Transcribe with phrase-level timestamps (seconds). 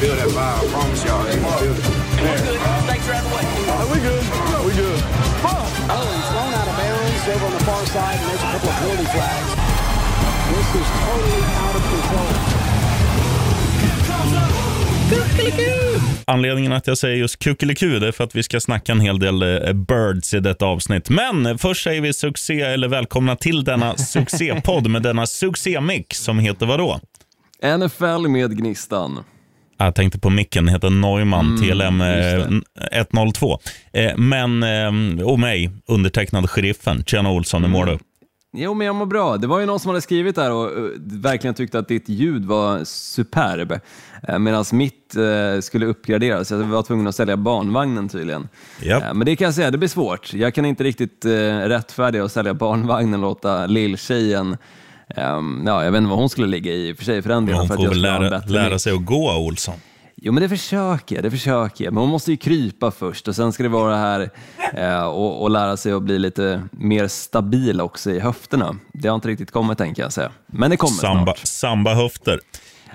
[0.00, 0.36] vibe.
[0.36, 1.84] I promise y'all, they gonna feel it.
[2.84, 3.44] Snakes are out of the way.
[3.92, 4.24] we good.
[4.66, 5.00] We good.
[5.88, 8.68] Oh, he's thrown out of bounds over on the far side, and there's a couple
[8.68, 9.50] of penalty flags.
[10.52, 12.56] This is totally out of control.
[16.24, 19.42] Anledningen att jag säger just kuckeliku är för att vi ska snacka en hel del
[19.42, 21.10] eh, birds i detta avsnitt.
[21.10, 26.38] Men eh, först säger vi succé, eller välkomna till denna succépodd med denna succémix som
[26.38, 27.00] heter vadå?
[27.78, 29.24] NFL med Gnistan.
[29.78, 32.60] Jag tänkte på micken, heter Neumann TLM eh,
[32.92, 33.58] 102.
[33.92, 37.04] Eh, Men, eh, och mig, undertecknad sheriffen.
[37.06, 37.98] Tjena Olsson, hur mår du?
[38.58, 39.36] Jo, men jag mår bra.
[39.36, 40.70] Det var ju någon som hade skrivit där och
[41.04, 43.80] verkligen tyckte att ditt ljud var superb.
[44.38, 45.16] Medan mitt
[45.60, 46.50] skulle uppgraderas.
[46.50, 48.48] Jag var tvungen att sälja barnvagnen tydligen.
[48.86, 50.34] Uh, men det kan jag säga, det blir svårt.
[50.34, 51.24] Jag kan inte riktigt
[51.64, 54.56] rättfärdiga att sälja barnvagnen och låta lilltjejen
[55.16, 57.58] um, ja, jag vet inte vad hon skulle ligga i för sig för den delen.
[57.58, 59.74] hon för får väl lära, lära sig att gå, Olsson.
[60.16, 61.94] Jo, men det försöker jag, det försöker jag.
[61.94, 64.30] Men man måste ju krypa först och sen ska det vara här
[64.74, 68.76] eh, och, och lära sig att bli lite mer stabil också i höfterna.
[68.92, 70.30] Det har inte riktigt kommit, tänker jag säga.
[70.46, 71.38] Men det kommer Samba, snart.
[71.46, 72.40] samba-höfter.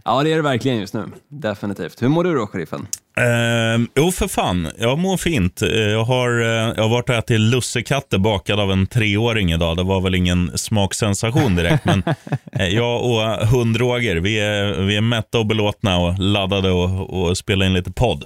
[0.06, 1.06] Ja, det är det verkligen just nu.
[1.28, 2.02] Definitivt.
[2.02, 2.88] Hur mår du då, sheriffen?
[3.18, 4.68] Eh, jo, för fan.
[4.78, 5.62] Jag mår fint.
[5.62, 9.78] Eh, Jag har, eh, jag har varit och ätit lussekatter bakad av en treåring idag.
[9.78, 12.04] Det var väl ingen smaksensation direkt, men
[12.60, 17.22] eh, jag och hund Roger, vi är, vi är mätta och belåtna och laddade och,
[17.22, 18.26] och spela in lite podd.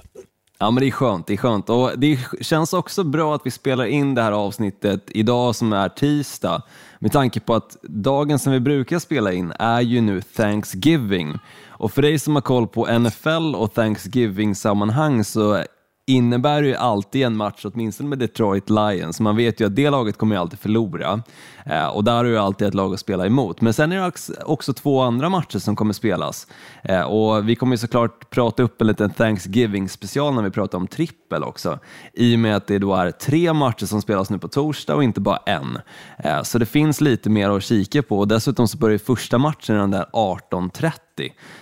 [0.58, 1.26] Ja, men det är skönt.
[1.26, 1.70] Det är skönt.
[1.70, 5.88] Och det känns också bra att vi spelar in det här avsnittet idag som är
[5.88, 6.62] tisdag.
[6.98, 11.38] Med tanke på att dagen som vi brukar spela in är ju nu Thanksgiving.
[11.68, 15.64] Och för dig som har koll på NFL och Thanksgiving-sammanhang så
[16.08, 19.20] innebär det ju alltid en match, åtminstone med Detroit Lions.
[19.20, 21.22] Man vet ju att det laget kommer ju alltid förlora
[21.66, 23.60] eh, och där har du alltid ett lag att spela emot.
[23.60, 24.12] Men sen är det
[24.44, 26.46] också- två andra matcher som kommer spelas
[26.84, 30.86] eh, och vi kommer ju såklart prata upp en liten Thanksgiving-special när vi pratar om
[30.86, 31.78] trippel också,
[32.12, 35.04] i och med att det då är tre matcher som spelas nu på torsdag och
[35.04, 35.78] inte bara en.
[36.18, 39.38] Eh, Så det finns lite mer att kika på och dessutom så börjar ju första
[39.38, 40.92] matchen den där 18.30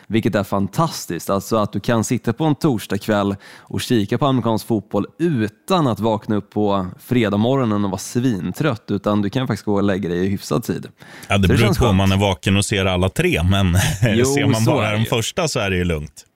[0.07, 1.31] vilket är fantastiskt.
[1.31, 6.01] Alltså att du kan sitta på en torsdagkväll och kika på amerikansk fotboll utan att
[6.01, 10.09] vakna upp på fredag morgonen och vara svintrött, utan du kan faktiskt gå och lägga
[10.09, 10.89] dig i hyfsad tid.
[11.29, 13.67] Ja, det Så beror på om man är vaken och ser alla tre, men
[14.03, 16.27] Jo, ser man bara det den första så är det ju lugnt.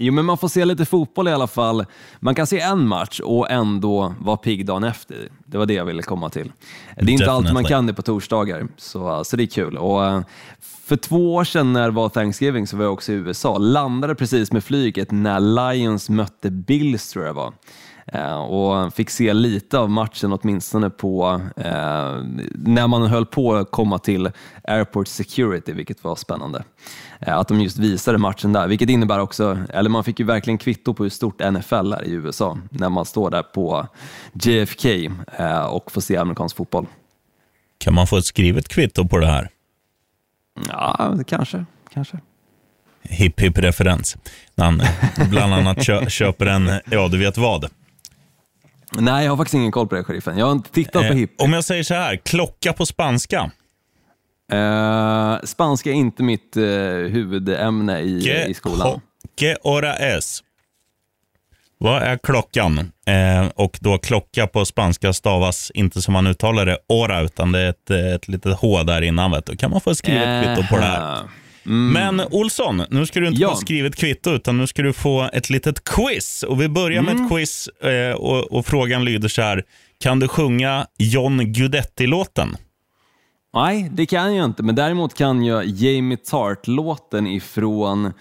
[0.00, 1.84] Jo, men man får se lite fotboll i alla fall.
[2.20, 5.28] Man kan se en match och ändå vara pigg dagen efter.
[5.46, 6.52] Det var det jag ville komma till.
[6.96, 7.68] Det är inte alltid man Definitely.
[7.68, 9.76] kan det på torsdagar, så, så det är kul.
[9.76, 10.20] Och, eh,
[10.88, 13.58] för två år sedan när det var Thanksgiving så var jag också i USA.
[13.58, 17.52] Landade precis med flyget när Lions mötte Bills, tror jag det var.
[18.12, 22.22] Eh, och fick se lite av matchen åtminstone på eh,
[22.54, 24.30] när man höll på att komma till
[24.64, 26.64] Airport Security, vilket var spännande.
[27.20, 30.58] Eh, att de just visade matchen där, vilket innebär också, eller man fick ju verkligen
[30.58, 33.86] kvitto på hur stort NFL är i USA när man står där på
[34.32, 34.88] JFK
[35.38, 36.86] eh, och får se amerikansk fotboll.
[37.78, 39.50] Kan man få ett skrivet kvitto på det här?
[40.68, 41.64] Ja, kanske,
[41.94, 42.18] kanske.
[43.02, 44.16] Hipp hipp referens.
[44.54, 44.82] När han
[45.30, 47.70] bland annat kö, köper en, ja du vet vad.
[48.92, 50.38] Nej, jag har faktiskt ingen koll på det, sheriffen.
[50.38, 51.32] Jag har inte tittat på Eh, hipp.
[51.38, 53.50] om jag säger så här, klocka på spanska.
[54.52, 56.62] Eh, spanska är inte mitt eh,
[57.12, 59.00] huvudämne i, i skolan.
[59.40, 60.42] que hora es?
[61.80, 62.78] Vad är klockan?
[63.06, 67.58] Eh, och då klocka på spanska stavas inte som man uttalar det, hora, utan det
[67.60, 69.30] är ett, eh, ett litet H där innan.
[69.30, 69.56] Vet du.
[69.56, 71.16] Kan man få ett skrivet kvitto på det här?
[71.16, 71.22] Eh,
[71.70, 73.50] Men Olsson, nu ska du inte Ja.
[73.50, 76.42] få skrivet kvitto, utan nu ska du få ett litet quiz.
[76.42, 77.24] Och Vi börjar med Mm.
[77.24, 79.62] ett quiz eh, och, och frågan lyder så här.
[80.00, 82.56] Kan du sjunga John Guidetti-låten?
[83.54, 88.12] Nej, det kan jag inte, men däremot kan jag Jamie Tart-låten ifrån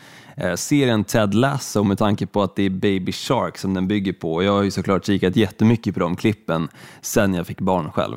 [0.41, 4.13] Eh, serien Ted Lasso med tanke på att det är Baby Shark som den bygger
[4.13, 4.43] på.
[4.43, 6.67] Jag har ju såklart kikat jättemycket på de klippen
[7.01, 8.15] sen jag fick barn själv.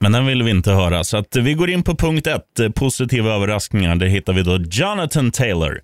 [0.00, 1.04] Men den vill vi inte höra.
[1.04, 3.96] Så att vi går in på punkt ett, eh, positiva överraskningar.
[3.96, 5.80] Där hittar vi då Jonathan Taylor.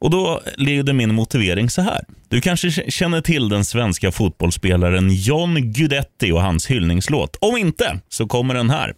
[0.00, 2.04] Och då lyder min motivering så här.
[2.28, 7.36] Du kanske känner till den svenska fotbollsspelaren John Guidetti och hans hyllningslåt.
[7.40, 8.94] Om inte, så kommer den här.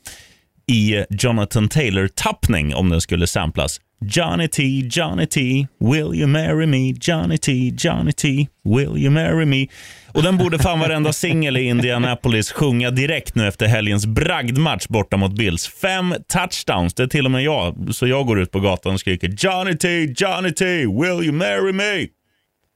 [0.66, 3.80] I Jonathan Taylor-tappning, om den skulle samplas.
[4.04, 6.92] Johnny T, Johnny T, will you marry me?
[6.92, 9.66] Johnny T, Johnny T, will you marry me?
[10.14, 15.16] Och den borde fan varenda singel i Indianapolis sjunga direkt nu efter helgens bragdmatch borta
[15.16, 15.68] mot Bills.
[15.68, 17.94] Fem touchdowns, det är till och med jag.
[17.94, 21.72] Så jag går ut på gatan och skriker Johnny T, Johnny T, will you marry
[21.72, 22.06] me?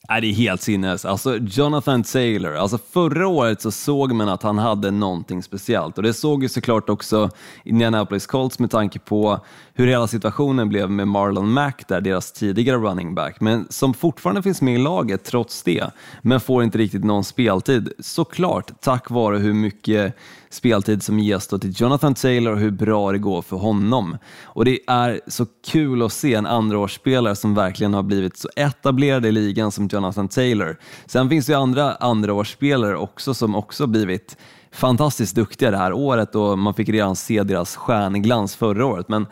[0.09, 1.05] Nej, det är helt sinnes.
[1.05, 6.03] Alltså Jonathan Taylor, alltså förra året så såg man att han hade någonting speciellt och
[6.03, 7.31] det såg ju såklart också
[7.65, 9.41] Indianapolis Colts med tanke på
[9.75, 14.43] hur hela situationen blev med Marlon Mack där, deras tidigare running back, men som fortfarande
[14.43, 15.91] finns med i laget trots det,
[16.23, 17.93] men får inte riktigt någon speltid.
[17.99, 20.17] Såklart tack vare hur mycket
[20.55, 24.19] speltid som ges då till Jonathan Taylor och hur bra det går för honom.
[24.45, 29.27] Och det är så kul att se en andraårsspelare som verkligen har blivit så etablerad
[29.27, 30.79] i ligan som Jonathan Taylor.
[31.07, 34.37] Sen finns det ju andra andraårsspelare också som också blivit
[34.73, 39.09] fantastiskt duktiga det här året och man fick redan se deras stjärnglans förra året.
[39.09, 39.27] Men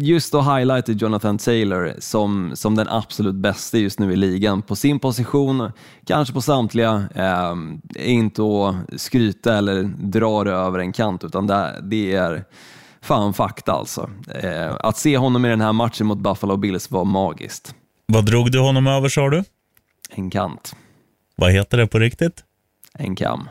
[0.00, 4.76] just att highlighta Jonathan Taylor som, som den absolut bästa just nu i ligan på
[4.76, 5.72] sin position,
[6.06, 7.54] kanske på samtliga, eh,
[8.12, 12.44] inte att skryta eller dra det över en kant utan det, det är
[13.02, 14.10] fan fakta alltså.
[14.42, 17.74] Eh, att se honom i den här matchen mot Buffalo Bills var magiskt.
[18.06, 19.44] Vad drog du honom över sa du?
[20.10, 20.76] En kant.
[21.36, 22.44] Vad heter det på riktigt?
[22.98, 23.48] En kam.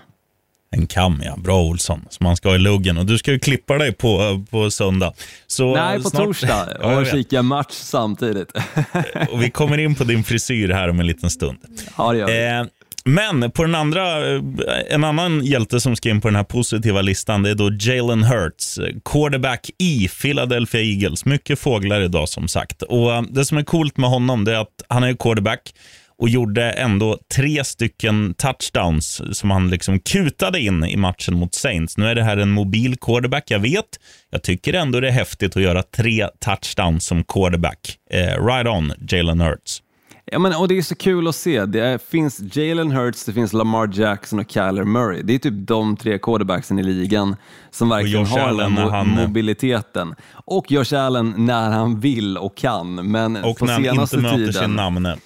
[0.73, 1.35] En kam, ja.
[1.37, 2.97] Bra Olsson, som man ska ha i luggen.
[2.97, 5.13] Och du ska ju klippa dig på, på söndag.
[5.47, 6.23] Så Nej, på snart...
[6.23, 8.51] torsdag ja, och kika match samtidigt.
[9.31, 11.57] och vi kommer in på din frisyr här om en liten stund.
[11.97, 12.47] Ja, det gör vi.
[12.47, 12.71] Eh,
[13.05, 14.41] men på den andra, eh,
[14.89, 18.23] en annan hjälte som ska in på den här positiva listan, det är då Jalen
[18.23, 21.25] Hurts, quarterback i Philadelphia Eagles.
[21.25, 22.81] Mycket fåglar idag som sagt.
[22.81, 25.73] Och eh, Det som är coolt med honom det är att han är quarterback
[26.21, 31.97] och gjorde ändå tre stycken touchdowns som han liksom kutade in i matchen mot Saints.
[31.97, 33.85] Nu är det här en mobil quarterback, jag vet.
[34.29, 37.97] Jag tycker ändå det är häftigt att göra tre touchdowns som quarterback.
[38.11, 39.81] Eh, right on, Jalen Hurts.
[40.25, 41.65] Ja, men, och det är så kul att se.
[41.65, 45.21] Det finns Jalen Hurts, det finns Lamar Jackson och Kyler Murray.
[45.21, 47.35] Det är typ de tre quarterbacksen i ligan
[47.71, 49.07] som verkligen har den mo han...
[49.07, 50.15] mobiliteten.
[50.31, 53.11] Och Josh Allen när han vill och kan.
[53.11, 55.17] Men och på när han senaste inte möter tiden, sin namne.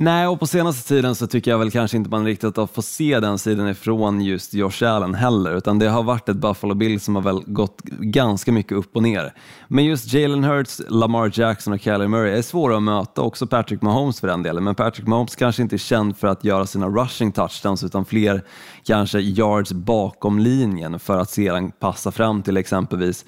[0.00, 2.84] Nej, och på senaste tiden så tycker jag väl kanske inte man riktigt har fått
[2.84, 7.00] se den sidan ifrån just Josh Allen heller, utan det har varit ett Buffalo Bill
[7.00, 9.34] som har väl gått ganska mycket upp och ner.
[9.68, 13.82] Men just Jalen Hurts, Lamar Jackson och Kyler Murray är svåra att möta, också Patrick
[13.82, 16.88] Mahomes för den delen, men Patrick Mahomes kanske inte är känd för att göra sina
[16.88, 18.42] rushing touchdowns, utan fler
[18.84, 23.24] kanske yards bakom linjen för att sedan passa fram till exempelvis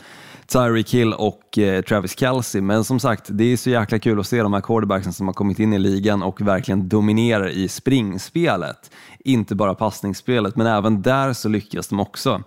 [0.52, 2.60] Tyreek Hill och eh, Travis Kelce.
[2.60, 5.34] Men som sagt, det är så jäkla kul att se de här quarterbacksen som har
[5.34, 8.90] kommit in i ligan och verkligen dominerar i springspelet.
[9.18, 12.42] Inte bara passningsspelet, men även där så lyckas de också.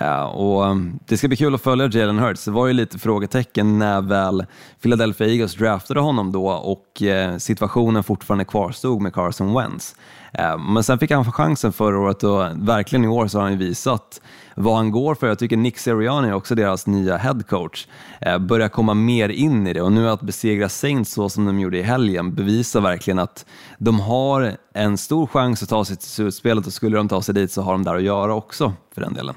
[0.00, 2.44] Ja, och mm, det ska bli kul att följa Jalen Hurts.
[2.44, 4.46] Det var ju lite frågetecken när väl
[4.82, 9.96] Philadelphia Eagles draftade honom då och eh, situationen fortfarande kvarstod med Carson Wentz.
[10.38, 13.58] Eh, men sen fick han chansen förra året och verkligen i år så har han
[13.58, 14.20] visat
[14.54, 15.26] vad han går för.
[15.26, 17.86] Jag tycker Nick Sirianni, också deras nya headcoach,
[18.20, 21.60] eh, börjar komma mer in i det och nu att besegra Saints så som de
[21.60, 23.46] gjorde i helgen bevisar verkligen att
[23.78, 27.34] de har en stor chans att ta sig till slutspelet och skulle de ta sig
[27.34, 29.34] dit så har de där att göra också för den delen.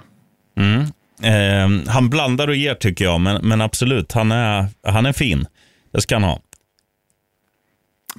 [0.58, 0.82] Mm.
[1.22, 5.46] Eh, han blandar och ger tycker jag, men, men absolut, han är, han är fin.
[5.92, 6.40] Det ska han ha.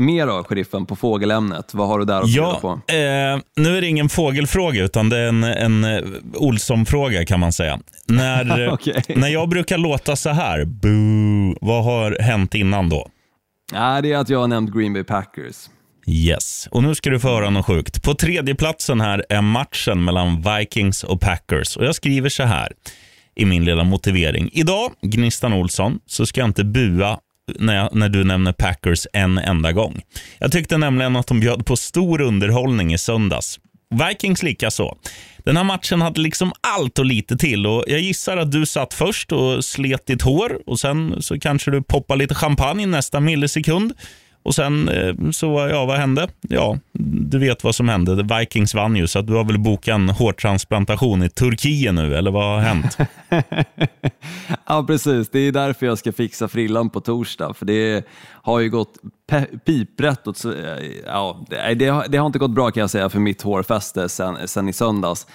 [0.00, 1.75] Mer då, sheriffen, på fågelämnet.
[1.75, 2.69] Vad har du där att ja, på?
[2.69, 6.02] Eh, nu är det ingen fågelfråga, utan det är en, en eh,
[6.35, 7.81] Olsson-fråga kan man säga.
[8.06, 9.02] När, eh, okay.
[9.08, 13.08] när jag brukar låta så här, boo, vad har hänt innan då?
[13.73, 15.56] Ja, det är att jag har nämnt Green Bay Packers.
[16.06, 18.03] Yes, och nu ska du få höra något sjukt.
[18.03, 21.76] På tredje platsen här är matchen mellan Vikings och Packers.
[21.76, 22.73] Och Jag skriver så här
[23.37, 24.50] i min lilla motivering.
[24.53, 27.19] Idag, Gnistan Olsson, så ska jag inte bua
[27.58, 30.02] när, jag, när du nämner Packers en enda gång.
[30.38, 33.60] Jag tyckte nämligen att de bjöd på stor underhållning i söndags.
[34.08, 34.96] Vikings likaså.
[35.44, 38.94] Den här matchen hade liksom allt och lite till och jag gissar att du satt
[38.94, 43.92] först och slet ditt hår och sen så kanske du poppar lite champagne nästa millisekund
[44.43, 46.29] och sen eh, så, ja, vad hände?
[46.41, 48.37] Ja, du vet vad som hände.
[48.39, 52.44] Vikings vann ju, så du har väl bokat en hårtransplantation i Turkiet nu, eller vad
[52.44, 52.99] har hänt?
[54.67, 55.29] ja, precis.
[55.31, 58.06] Det är därför jag ska fixa frillan på torsdag, för det
[58.43, 58.94] har ju gått
[59.65, 60.44] piprätt åt,
[61.06, 64.49] ja, det, har, det har inte gått bra kan jag säga för mitt hårfäste sen,
[64.49, 65.27] sen i söndags.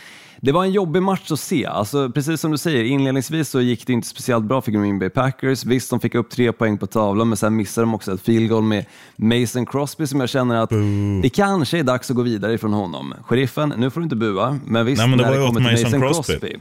[0.42, 1.66] Det var en jobbig match att se.
[1.66, 5.10] Alltså, precis som du säger, inledningsvis så gick det inte speciellt bra för Green Bay
[5.10, 5.66] Packers.
[5.66, 8.50] Visst, de fick upp tre poäng på tavlan, men sen missade de också ett field
[8.50, 11.22] goal med Mason Crosby som jag känner att Boo.
[11.22, 13.14] det kanske är dags att gå vidare ifrån honom.
[13.24, 15.84] Sheriffen, nu får du inte bua, men visst, Nej, men det när det kommer till
[15.84, 16.02] Mason.
[16.02, 16.58] Crosby,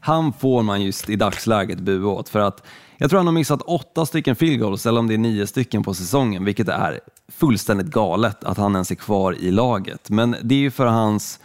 [0.00, 2.28] han får man just i dagsläget bua åt.
[2.28, 2.66] För att
[2.96, 5.82] jag tror han har missat åtta stycken field goals, eller om det är nio stycken
[5.82, 7.00] på säsongen, vilket är
[7.32, 10.10] fullständigt galet att han ens är kvar i laget.
[10.10, 11.40] Men det är ju för hans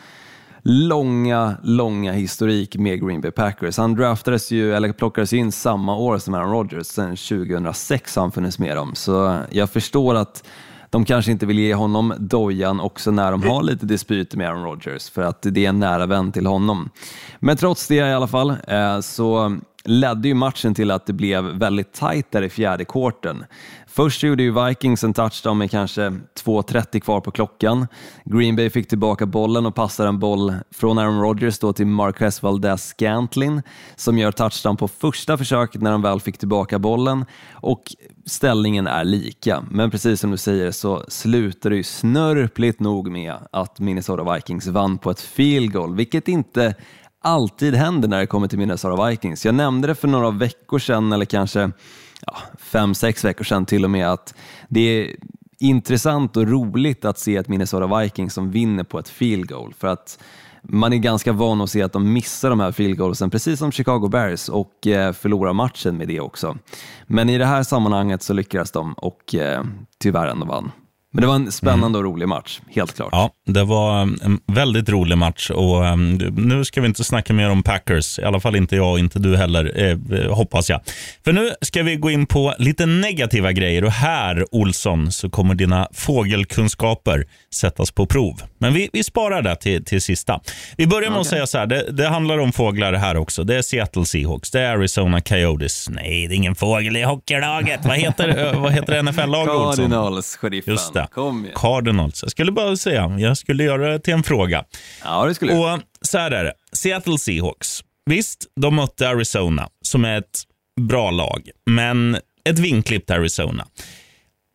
[0.64, 3.78] långa, långa historik med Green Bay Packers.
[3.78, 8.32] Han draftades ju, eller plockades in samma år som Aaron Rodgers, sen 2006 har han
[8.32, 8.96] funnits med dem.
[8.96, 10.44] Så jag förstår att
[10.90, 14.64] de kanske inte vill ge honom dojan också när de har lite dispyter med Aaron
[14.64, 16.90] Rodgers för att det är en nära vän till honom.
[17.40, 21.44] Men trots det i alla fall eh, så ledde ju matchen till att det blev
[21.44, 23.46] väldigt tajt där i fjärde kvarten.
[23.96, 27.88] Först gjorde ju Vikings en touchdown med kanske 2.30 kvar på klockan.
[28.26, 32.44] Green Bay fick tillbaka bollen och passade en boll från Aaron Rodgers då till Marquez
[32.44, 33.62] Valdez Scantlin
[33.96, 37.96] som gör touchdown på första försöket när de väl fick tillbaka bollen och
[38.26, 39.64] ställningen är lika.
[39.72, 44.68] Men precis som du säger så slutar det ju snörpligt nog med att Minnesota Vikings
[44.68, 46.76] vann på ett field goal, vilket inte
[47.24, 49.46] alltid händer när det kommer till Minnesota Vikings.
[49.46, 51.72] Jag nämnde det för några veckor sedan, eller kanske
[52.22, 54.36] ja, fem, sex veckor sedan till och med, att
[54.70, 55.16] det är
[55.60, 59.74] intressant och roligt att se ett Minnesota Vikings som vinner på ett field goal.
[59.78, 60.20] För att
[60.62, 63.72] man är ganska van att se att de missar de här field goalsen, precis som
[63.72, 66.58] Chicago Bears, och eh, förlorar matchen med det också.
[67.08, 69.64] Men i det här sammanhanget så lyckades de och eh,
[69.98, 70.72] tyvärr ändå vann.
[71.16, 73.10] Men det var en spännande och rolig match, helt klart.
[73.12, 77.50] Ja, det var en väldigt rolig match och um, nu ska vi inte snacka mer
[77.50, 78.20] om Packers.
[78.20, 80.82] I alla fall inte jag och inte du heller, eh, hoppas jag.
[81.26, 85.56] För nu ska vi gå in på lite negativa grejer och här, Olsson, så kommer
[85.56, 88.42] dina fågelkunskaper sättas på prov.
[88.64, 90.42] Men vi, vi sparar det till, till sista.
[90.78, 91.22] Vi börjar med okay.
[91.22, 93.44] att säga så här, det, det, handlar om fåglar här också.
[93.44, 95.90] Det är Seattle Seahawks, det är Arizona Coyotes.
[95.90, 97.86] Nej, det är ingen fågel i hockeylaget.
[97.86, 99.78] Vad heter, vad heter NFL-laget?
[99.78, 100.74] Cardinals, sheriffen.
[100.74, 101.08] Just det.
[101.12, 101.56] Kom igen.
[101.56, 102.24] Cardinals.
[102.24, 104.64] Jag skulle bara säga, jag skulle göra det till en fråga.
[105.04, 106.54] Ja, det skulle Och så här är det.
[106.74, 107.84] Seattle Seahawks.
[108.06, 110.44] Visst, de mötte Arizona, som är ett
[110.82, 112.18] bra lag, men
[112.50, 113.66] ett vinklippt Arizona.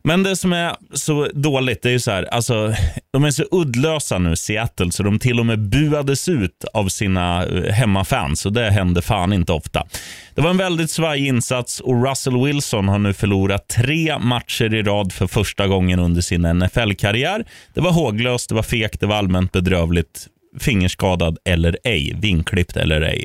[0.09, 2.75] Men det som är så dåligt, det är ju så här, alltså,
[3.13, 7.47] de är så uddlösa nu, Seattle, så de till och med buades ut av sina
[7.47, 9.87] eh, hemmafans och det händer fan inte ofta.
[10.35, 14.83] Det var en väldigt svajig insats och Russell Wilson har nu förlorat tre matcher i
[14.83, 17.45] rad för första gången under sin NFL-karriär.
[17.75, 20.27] Det var håglöst, det var fegt, det var allmänt bedrövligt,
[20.61, 23.25] fingerskadad eller ej, vinklippt eller ej.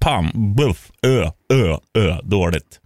[0.00, 2.79] Pam, buff, ö, ö, ö, dåligt.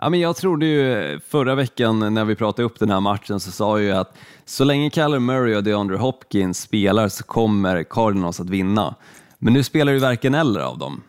[0.00, 3.40] Ja, men jag trodde ju eh, förra veckan när vi pratade upp den här matchen
[3.40, 7.82] så sa jag ju att så länge Callum Murray och DeAndre Hopkins spelar så kommer
[7.82, 8.94] Cardinals att vinna.
[9.38, 11.00] Men nu spelar ju varken eller av dem,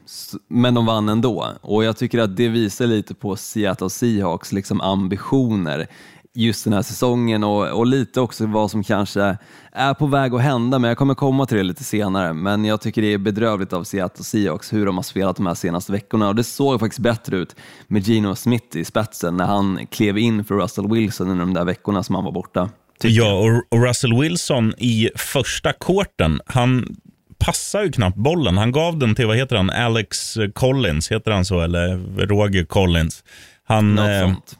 [0.47, 1.47] men de vann ändå.
[1.61, 5.87] Och jag tycker att det visar lite på Seattle Seahawks liksom ambitioner
[6.35, 9.37] just den här säsongen och, och, lite också vad som kanske
[9.71, 12.33] är på väg att hända, men jag kommer komma till det lite senare.
[12.33, 15.53] Men jag tycker det är bedrövligt av Seattle Seahawks hur de har spelat de här
[15.53, 17.55] senaste veckorna och det såg faktiskt bättre ut
[17.87, 21.65] med Gino Smith i spetsen när han klev in för Russell Wilson under de där
[21.65, 22.69] veckorna som han var borta.
[23.03, 26.95] Ja, och, Russell Wilson i första korten, han
[27.37, 28.57] passar ju knappt bollen.
[28.57, 33.23] Han gav den till, vad heter han, Alex Collins, heter han så, eller Roger Collins.
[33.63, 34.57] Han, Något eh, sånt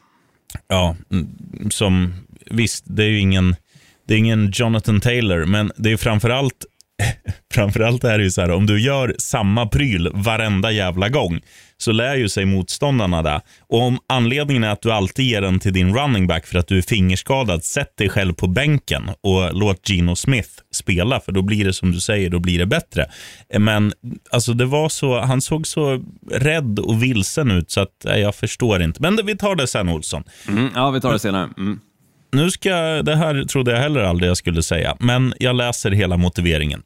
[0.68, 1.28] Ja, mm,
[1.70, 2.14] som
[2.50, 3.56] visst, det är ju ingen,
[4.08, 6.64] det är ingen Jonathan Taylor, men det är framförallt
[7.54, 11.40] Framförallt är det ju så här, om du gör samma pryl varenda jävla gång
[11.82, 13.40] så lär ju sig motståndarna det.
[13.68, 16.68] Och om anledningen är att du alltid ger den till din running back för att
[16.68, 21.42] du är fingerskadad, sätt dig själv på bänken och låt Gino Smith spela, för då
[21.42, 23.06] blir det som du säger, då blir det bättre.
[23.58, 23.92] Men
[24.30, 28.82] alltså det var så, han såg så rädd och vilsen ut så att jag förstår
[28.82, 29.02] inte.
[29.02, 30.24] Men vi tar det sen Olsson.
[30.48, 31.48] Mm, ja, vi tar det senare.
[31.58, 31.80] Mm.
[32.32, 32.70] Nu ska,
[33.02, 36.82] det här trodde jag heller aldrig jag skulle säga, men jag läser hela motiveringen.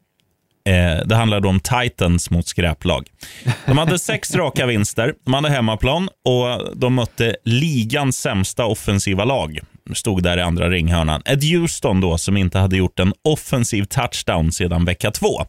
[0.68, 3.08] Eh, det handlade om Titans mot skräplag.
[3.66, 9.58] De hade sex raka vinster, de hade hemmaplan och de mötte ligans sämsta offensiva lag.
[9.94, 11.22] Stod där i andra ringhörnan.
[11.24, 15.46] Ett Houston då som inte hade gjort en offensiv touchdown sedan vecka två.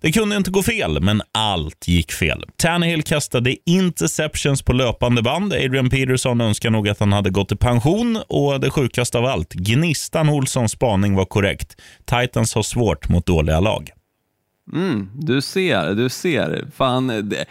[0.00, 2.44] Det kunde inte gå fel, men allt gick fel.
[2.56, 5.52] Tannehill kastade interceptions på löpande band.
[5.52, 9.52] Adrian Peterson önskar nog att han hade gått i pension och det sjukaste av allt,
[9.52, 11.76] Gnistan Olssons spaning var korrekt.
[12.04, 13.90] Titans har svårt mot dåliga lag.
[14.70, 16.68] Mm, du ser, du ser.
[16.72, 17.46] Fan, det,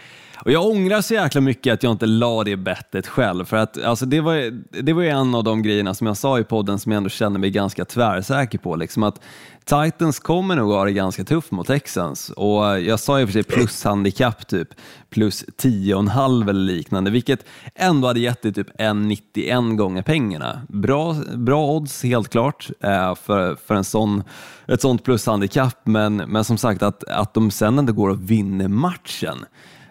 [0.46, 3.46] och jag ångrar så jäkla mycket att jag inte la det bettet själv.
[3.46, 6.44] För att, alltså, det, var, det var en av de grejerna som jag sa i
[6.44, 8.76] podden som jag ändå känner mig ganska tvärsäker på.
[8.76, 9.22] Liksom att
[9.66, 13.34] Titans kommer nog ha det ganska tufft mot Texans och jag sa i och för
[13.34, 14.68] sig plus-handikapp, typ,
[15.10, 17.46] plus 10,5 eller liknande, vilket
[17.76, 20.62] ändå hade gett dig typ 1,91 gånger pengarna.
[20.70, 24.24] Bra, bra odds helt klart eh, för, för en sån,
[24.68, 28.68] ett sånt plushandikapp, men, men som sagt att, att de sen inte går och vinner
[28.68, 29.46] matchen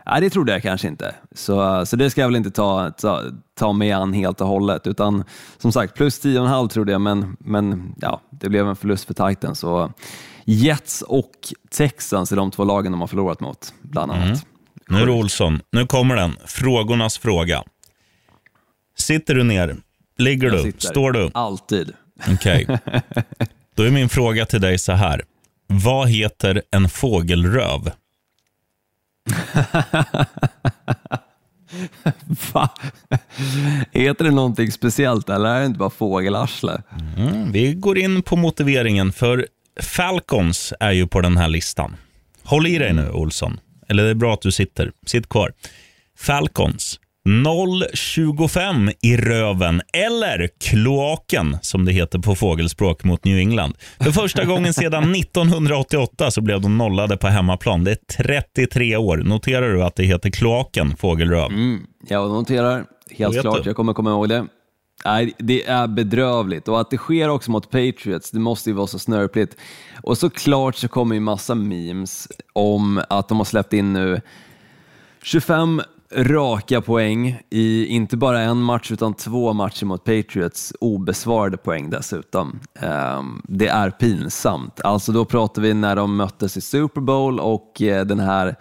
[0.06, 1.14] Nej, det trodde jag kanske inte.
[1.32, 3.22] Så, så det ska jag väl inte ta, ta,
[3.58, 4.86] ta mig an helt och hållet.
[4.86, 5.24] Utan
[5.58, 9.58] som sagt, plus 10,5 trodde jag, men, men ja, det blev en förlust för Titans.
[9.58, 9.92] Så
[10.44, 11.32] Jets och
[11.70, 14.24] Texans är de två lagen de har förlorat mot, bland annat.
[14.24, 14.38] Mm.
[14.88, 15.60] Nu det Olsson.
[15.72, 16.36] Nu kommer den.
[16.46, 17.62] Frågornas fråga.
[18.98, 19.76] Sitter du ner?
[20.18, 20.72] Ligger du?
[20.78, 21.30] Står du?
[21.34, 21.92] Alltid.
[22.28, 22.66] Okej.
[23.74, 25.22] Då är min fråga till dig så här.
[25.66, 27.90] Vad heter en fågelröv?
[32.52, 32.68] Va?
[33.92, 36.82] Heter det någonting speciellt eller är det inte bara fågelarsle?
[37.16, 39.46] Mm, vi går in på motiveringen, för
[39.80, 41.96] Falcons är ju på den här listan.
[42.44, 43.60] Håll i dig nu, Olsson.
[43.88, 44.92] Eller det är bra att du sitter.
[45.06, 45.52] Sitt kvar.
[46.18, 47.00] Falcons.
[47.28, 53.74] 0,25 i röven, eller kloaken som det heter på fågelspråk mot New England.
[54.00, 57.84] För första gången sedan 1988 så blev de nollade på hemmaplan.
[57.84, 59.16] Det är 33 år.
[59.16, 61.46] Noterar du att det heter kloaken, fågelröv?
[61.46, 63.68] Mm, jag noterar, helt klart, du?
[63.70, 64.46] jag kommer komma ihåg det.
[65.04, 68.86] Nej, det är bedrövligt och att det sker också mot Patriots, det måste ju vara
[68.86, 69.56] så snörpligt.
[70.02, 74.20] Och såklart så kommer ju massa memes om att de har släppt in nu
[75.22, 75.82] 25
[76.14, 82.60] raka poäng i inte bara en match utan två matcher mot Patriots, obesvarade poäng dessutom.
[82.80, 84.80] Ehm, det är pinsamt.
[84.80, 88.56] Alltså då pratar vi när de möttes i Super Bowl och eh, den här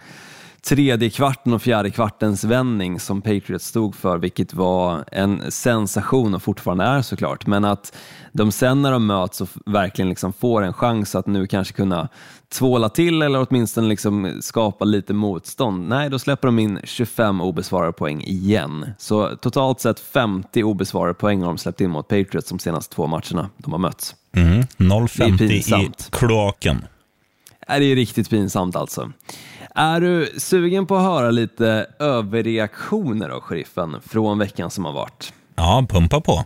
[0.62, 6.42] tredje kvarten och fjärde kvartens vändning som Patriots stod för, vilket var en sensation och
[6.42, 7.46] fortfarande är såklart.
[7.46, 7.96] Men att
[8.32, 12.08] de sen när de möts och verkligen liksom får en chans att nu kanske kunna
[12.52, 15.88] tvåla till eller åtminstone liksom skapa lite motstånd.
[15.88, 18.86] Nej, då släpper de in 25 obesvarade poäng igen.
[18.98, 23.06] Så totalt sett 50 obesvarade poäng har de släppt in mot Patriots de senaste två
[23.06, 24.14] matcherna de har mötts.
[24.32, 26.84] Mm, Det är 0,50 i kloaken.
[27.68, 29.12] Det är riktigt pinsamt alltså.
[29.74, 35.32] Är du sugen på att höra lite överreaktioner av sheriffen, från veckan som har varit?
[35.56, 36.44] Ja, pumpa på.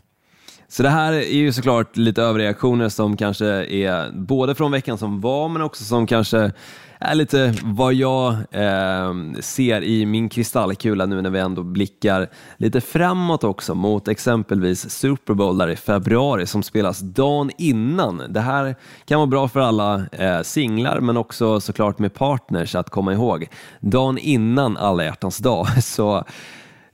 [0.74, 5.20] Så det här är ju såklart lite överreaktioner som kanske är både från veckan som
[5.20, 6.52] var men också som kanske
[6.98, 12.80] är lite vad jag eh, ser i min kristallkula nu när vi ändå blickar lite
[12.80, 18.22] framåt också mot exempelvis Super Bowl där i februari som spelas dagen innan.
[18.28, 22.90] Det här kan vara bra för alla eh, singlar men också såklart med partners att
[22.90, 23.46] komma ihåg.
[23.80, 25.66] Dagen innan alla hjärtans dag.
[25.82, 26.24] Så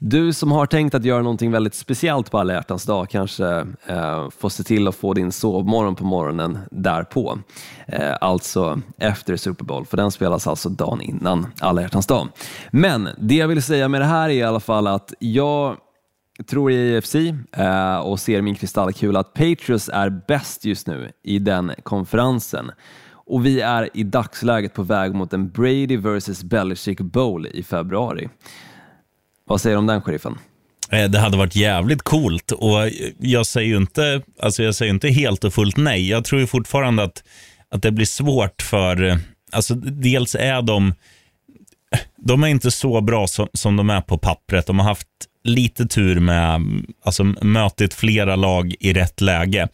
[0.02, 3.46] du som har tänkt att göra någonting väldigt speciellt på alla hjärtans dag kanske
[3.86, 7.38] eh, får se till att få din sovmorgon på morgonen därpå.
[7.86, 12.28] Eh, alltså efter Super Bowl, för den spelas alltså dagen innan alla hjärtans dag.
[12.70, 15.76] Men det jag vill säga med det här är i alla fall att jag
[16.46, 17.14] tror i AFC
[17.52, 22.70] eh, och ser i min kristallkula att Patriots är bäst just nu i den konferensen.
[23.12, 28.28] Och vi är i dagsläget på väg mot en Brady vs Belichick Bowl i februari.
[29.50, 30.38] Vad säger du om den, sheriffen?
[30.90, 35.08] Eh, det hade varit jävligt coolt och jag säger ju inte, alltså jag säger inte
[35.08, 36.08] helt och fullt nej.
[36.08, 37.24] Jag tror ju fortfarande att,
[37.70, 39.16] att det blir svårt för, eh,
[39.52, 40.94] alltså dels är de,
[42.16, 44.66] de är inte så bra som, som de är på pappret.
[44.66, 45.08] De har haft
[45.44, 46.62] lite tur med,
[47.04, 49.68] alltså mötit flera lag i rätt läge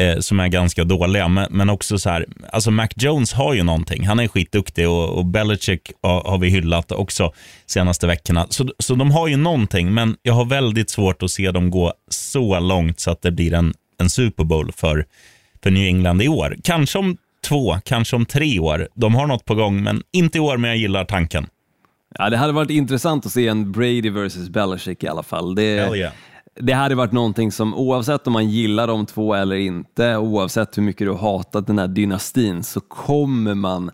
[0.00, 1.28] eh, som är ganska dåliga.
[1.28, 4.06] Men, men också så här, alltså Mac Jones har ju någonting.
[4.06, 7.32] Han är skitduktig och, och Belichick har, har vi hyllat också
[7.66, 8.46] senaste veckorna.
[8.50, 11.92] Så, så de har ju någonting, men jag har väldigt svårt att se dem gå
[12.08, 15.06] så långt så att det blir en, en Super Bowl för,
[15.62, 16.56] för New England i år.
[16.64, 17.16] Kanske om
[17.48, 18.88] två, kanske om tre år.
[18.94, 21.46] De har något på gång, men inte i år, men jag gillar tanken.
[22.18, 25.54] Ja, det hade varit intressant att se en Brady vs Belichick i alla fall.
[25.54, 26.12] Det, yeah
[26.54, 30.82] det hade varit någonting som oavsett om man gillar de två eller inte, oavsett hur
[30.82, 33.90] mycket du har hatat den här dynastin, så kommer man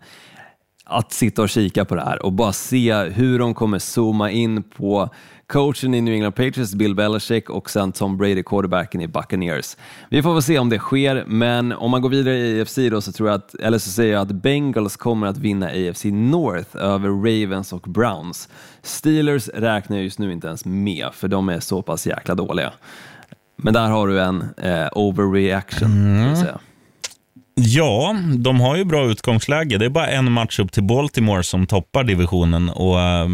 [0.89, 4.63] att sitta och kika på det här och bara se hur de kommer zooma in
[4.63, 5.09] på
[5.47, 9.77] coachen i New England Patriots, Bill Belichick och sen Tom Brady, quarterbacken i Buccaneers.
[10.09, 13.01] Vi får väl se om det sker, men om man går vidare i AFC då
[13.01, 16.77] så tror jag att, eller så säger jag att Bengals kommer att vinna AFC North
[16.77, 18.49] över Ravens och Browns.
[18.81, 22.73] Steelers räknar jag just nu inte ens med, för de är så pass jäkla dåliga.
[23.55, 26.25] Men där har du en eh, overreaction, mm.
[26.25, 26.59] så att säga.
[27.59, 29.77] Ja, de har ju bra utgångsläge.
[29.77, 32.69] Det är bara en match upp till Baltimore som toppar divisionen.
[32.69, 33.27] Och, äh,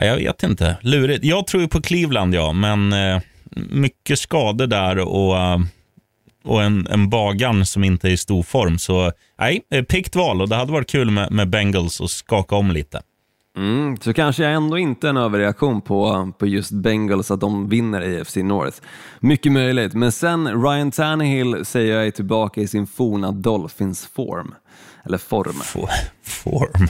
[0.00, 0.76] jag vet inte.
[0.80, 1.24] Lurigt.
[1.24, 3.20] Jag tror ju på Cleveland, ja, men äh,
[3.70, 5.58] mycket skador där och, eh,
[6.44, 8.78] och en, en bagan som inte är i stor form.
[8.78, 12.70] Så nej, eh, val och det hade varit kul med, med Bengals och skaka om
[12.70, 13.02] lite.
[13.56, 18.20] Mm, så kanske jag ändå inte en överreaktion på, på just Bengals att de vinner
[18.20, 18.76] AFC North.
[19.20, 24.54] Mycket möjligt, men sen Ryan Tannehill säger jag är tillbaka i sin forna Dolphins-form.
[25.04, 25.54] Eller form.
[25.60, 26.88] F- form.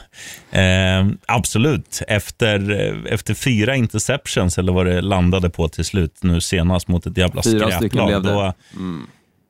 [0.50, 2.02] Eh, absolut.
[2.08, 2.70] Efter,
[3.12, 7.42] efter fyra interceptions, eller vad det landade på till slut nu senast mot ett jävla
[7.42, 8.06] Fyra stycken skräplag.
[8.08, 8.32] blev det.
[8.32, 8.52] Då,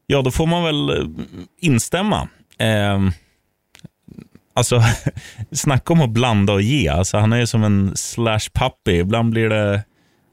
[0.06, 1.06] Ja, då får man väl eh,
[1.60, 2.28] instämma.
[2.58, 3.00] Eh,
[4.56, 4.82] alltså,
[5.52, 6.88] snacka om att blanda och ge.
[6.88, 8.98] Alltså, han är ju som en slash puppy.
[8.98, 9.84] Ibland blir det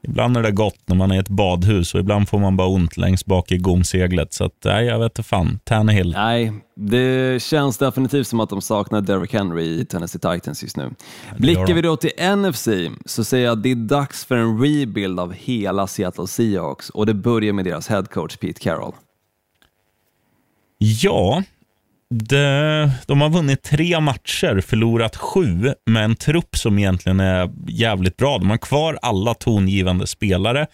[0.08, 2.68] ibland är det gott när man är i ett badhus och ibland får man bara
[2.68, 4.32] ont längst bak i gomseglet.
[4.32, 5.58] Så att, nej, jag vet inte fan.
[5.64, 6.12] Tannehill.
[6.12, 10.90] Nej, det känns definitivt som att de saknar Derrick Henry i Tennessee Titans just nu.
[11.38, 12.68] Blickar vi då till NFC
[13.06, 17.06] så säger jag att det är dags för en rebuild av hela Seattle Seahawks och
[17.06, 18.92] det börjar med deras headcoach Pete Carroll.
[20.78, 21.42] Ja,
[22.18, 28.16] de, de har vunnit tre matcher, förlorat sju, med en trupp som egentligen är jävligt
[28.16, 28.38] bra.
[28.38, 30.66] De har kvar alla tongivande spelare.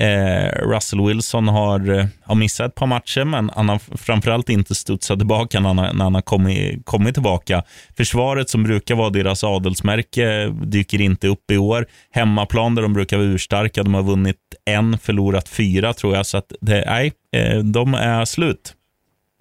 [0.00, 4.74] Eh, Russell Wilson har, eh, har missat ett par matcher, men han har framförallt inte
[4.74, 7.62] studsat tillbaka när han, har- när han har kommit, kommit tillbaka.
[7.96, 11.86] Försvaret som brukar vara deras adelsmärke dyker inte upp i år.
[12.10, 16.26] Hemmaplan där de brukar vara urstarka, de har vunnit en, förlorat fyra tror jag.
[16.26, 18.74] Så att det, nej, eh, de är slut.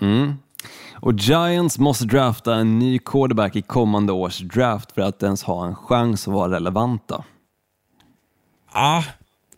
[0.01, 0.33] Mm.
[1.05, 5.67] Och Giants måste drafta en ny quarterback i kommande års draft för att ens ha
[5.67, 7.23] en chans att vara relevanta.
[8.71, 9.03] Ah,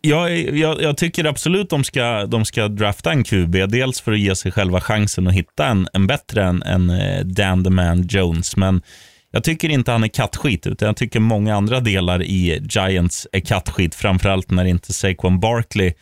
[0.00, 3.52] jag, jag, jag tycker absolut de ska, de ska drafta en QB.
[3.68, 7.24] Dels för att ge sig själva chansen att hitta en, en bättre än, än eh,
[7.24, 8.56] Dan the Man Jones.
[8.56, 8.82] Men
[9.30, 13.40] jag tycker inte han är kattskit, utan jag tycker många andra delar i Giants är
[13.40, 13.94] kattskit.
[13.94, 15.92] Framförallt när inte Saquon Barkley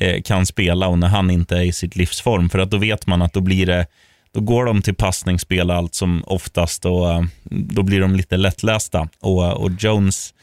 [0.00, 2.50] eh, kan spela och när han inte är i sitt livsform.
[2.50, 3.86] För att då vet man att då blir det
[4.34, 9.08] då går de till passningsspel allt som oftast och eh, då blir de lite lättlästa.
[9.20, 10.34] Och, eh, och Jones,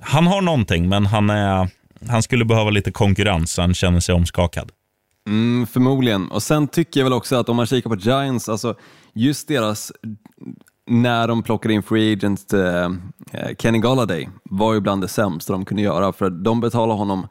[0.00, 1.68] han har någonting, men han, är,
[2.08, 3.52] han skulle behöva lite konkurrens.
[3.52, 4.70] så Han känner sig omskakad.
[5.26, 6.30] Mm, förmodligen.
[6.30, 8.74] Och sen tycker jag väl också att om man kikar på Giants, alltså
[9.14, 9.92] just deras,
[10.86, 12.84] när de plockade in free agent eh,
[13.32, 17.26] eh, Kenny Galladay var ju bland det sämsta de kunde göra för de betalade honom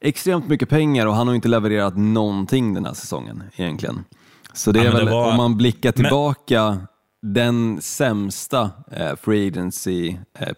[0.00, 4.04] extremt mycket pengar och han har ju inte levererat någonting den här säsongen egentligen.
[4.52, 6.78] Så det Ja, är men det väl, var- om man blickar Men- tillbaka,
[7.22, 10.48] den sämsta eh, free agency eh,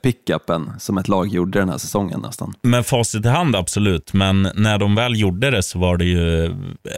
[0.79, 2.55] som ett lag gjorde den här säsongen nästan.
[2.63, 4.13] Med facit i hand, absolut.
[4.13, 6.45] Men när de väl gjorde det så var det ju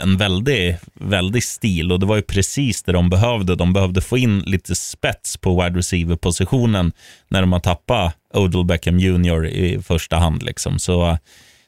[0.02, 3.57] en väldig, väldig stil och det var ju precis det de behövde.
[3.57, 6.92] De behövde få in lite spets på wide receiver-positionen
[7.28, 10.42] när de har tappat Odell Beckham Jr i första hand.
[10.42, 10.78] Liksom.
[10.78, 11.16] Så eh,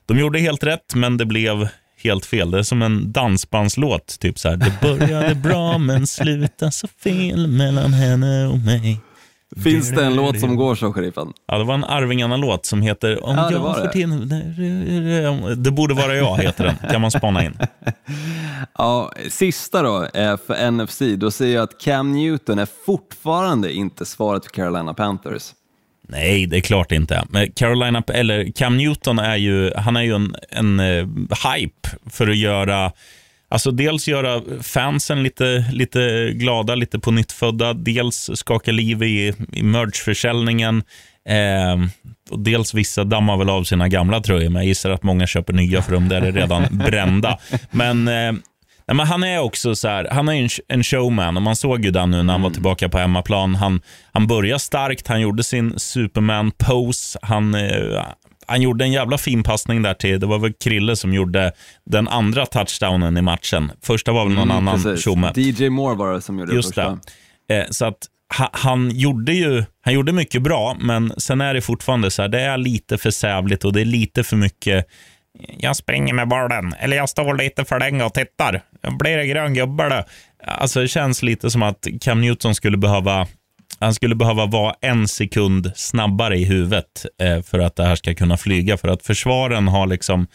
[0.07, 1.69] de gjorde helt rätt, men det blev
[2.03, 2.51] helt fel.
[2.51, 4.21] Det är som en dansbandslåt.
[4.21, 9.01] Typ så här, det började bra men slutade så fel mellan henne och mig.
[9.63, 11.33] Finns det en låt som går så, sheriffen?
[11.47, 14.29] Ja, det var en Arvingarna-låt som heter Om Ja, det jag får till...
[15.63, 16.91] Det borde vara jag, heter den.
[16.91, 17.59] Kan man spana in.
[18.79, 24.05] Ja, sista då eh, för NFC, då säger jag att Cam Newton är fortfarande inte
[24.07, 25.53] svaret för Carolina Panthers.
[26.09, 27.25] Nej, det är klart inte.
[27.31, 31.07] Men Carolina, eller Cam Newton är ju, han är ju en, en eh,
[31.53, 32.93] hype för att göra
[33.49, 37.73] Alltså dels göra fansen lite, lite glada, lite på nyttfödda.
[37.75, 40.83] Dels skaka liv i, i merchförsäljningen.
[41.29, 41.89] Eh,
[42.31, 45.53] och dels vissa dammar väl av sina gamla tröjor, men jag gissar att många köper
[45.53, 47.39] nya för de där är redan brända.
[47.71, 48.33] Men, eh,
[48.89, 51.85] nej, men han är också så här, han är en, en showman och man såg
[51.85, 53.55] ju den nu när han var tillbaka på hemmaplan.
[53.55, 53.81] Han,
[54.13, 57.19] han började starkt, han gjorde sin Superman-pose.
[57.23, 58.05] Han, eh,
[58.47, 61.53] han gjorde en jävla fin passning där till, det var väl Krille som gjorde
[61.91, 63.71] den andra touchdownen i matchen.
[63.83, 65.05] Första var väl någon annan Mm, Precis.
[65.05, 65.33] tjomme.
[65.37, 66.99] DJ Moore var det som gjorde Just första.
[67.49, 67.57] det.
[67.59, 67.99] Eh, så att
[68.39, 72.29] ha, han gjorde ju han gjorde mycket bra, men sen är det fortfarande så här,
[72.29, 74.87] det är lite för sävligt och det är lite för mycket
[75.59, 78.63] jag springer med bollen, eller jag står lite för länge och tittar.
[78.99, 80.05] Blir det grön gubbe då?
[80.45, 83.27] Alltså det känns lite som att Cam Newton skulle behöva
[83.79, 88.15] han skulle behöva vara en sekund snabbare i huvudet eh, för att det här ska
[88.15, 88.77] kunna flyga.
[88.77, 90.27] För att försvaren har liksom,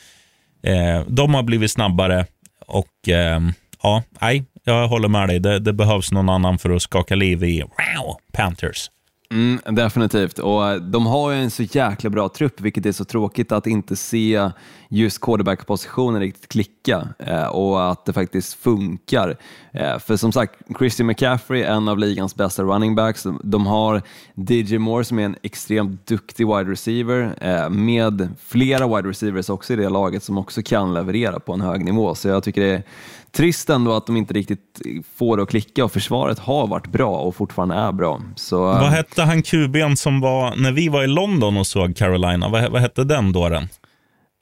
[0.64, 2.26] eh, de har blivit snabbare
[2.68, 3.40] och eh,
[3.84, 5.40] ja, nej, jag håller med dig.
[5.40, 8.90] Det, det behövs någon annan för att skaka liv i wow, Panthers.
[9.32, 13.06] Mm, definitivt, och eh, de har ju en så jäkla bra trupp, vilket är så
[13.06, 14.50] tråkigt att inte se
[14.90, 19.38] just quarterback-positionen riktigt klicka eh, och att det faktiskt funkar.
[19.74, 24.02] Eh, för som sagt, Christian McCaffrey, en av ligans bästa running backs, de, har
[24.36, 27.36] DJ Moore som är en extremt duktig wide receiver
[27.70, 31.86] med flera wide receivers också i det laget som också kan leverera på en hög
[31.86, 32.16] nivå.
[32.16, 32.84] Så jag tycker det är
[33.32, 34.82] trist ändå att de inte riktigt
[35.16, 38.22] får det att klicka och försvaret har varit bra och fortfarande är bra.
[38.36, 42.50] Så, Vad hette han QB'n som var, när vi var i London och såg Carolina,
[42.50, 43.70] vad, vad hette den dåren?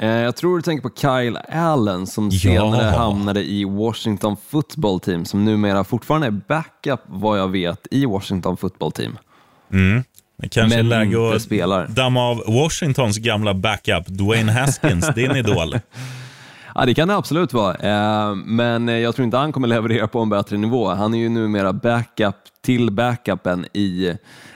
[0.02, 2.40] Eh, Jag tror du tänker på Kyle Allen som Ja.
[2.40, 8.06] senare hamnade i Washington football team som numera fortfarande är backup vad jag vet i
[8.06, 9.18] Washington football team.
[10.42, 11.18] Det kanske är läge
[11.84, 15.76] att damma av Washingtons gamla backup, Dwayne Haskins, din idol.
[16.80, 20.20] Ja, det kan det absolut vara, eh, men jag tror inte han kommer leverera på
[20.20, 20.88] en bättre nivå.
[20.90, 24.14] Han är ju numera backup till backupen i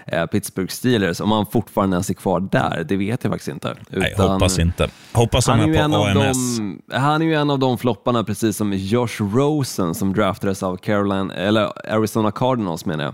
[0.08, 1.22] eh, Pittsburgh Steelers.
[1.22, 3.76] Om han fortfarande ens är kvar där, det vet jag faktiskt inte.
[3.90, 4.90] Nej, hoppas inte.
[5.14, 6.58] Hoppas han han är, är en på av AMS.
[6.58, 10.78] de, han är ju en av de flopparna, precis som Josh Rosen som draftades av
[10.78, 13.14] Caroline, eller Arizona Cardinals menar jag.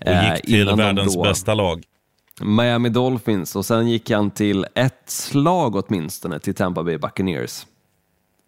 [0.00, 1.82] Och Eh, gick till innan de världens då- bästa lag.
[2.40, 7.66] Miami Dolphins och sen gick han till ett slag åtminstone till Tampa Bay Buccaneers.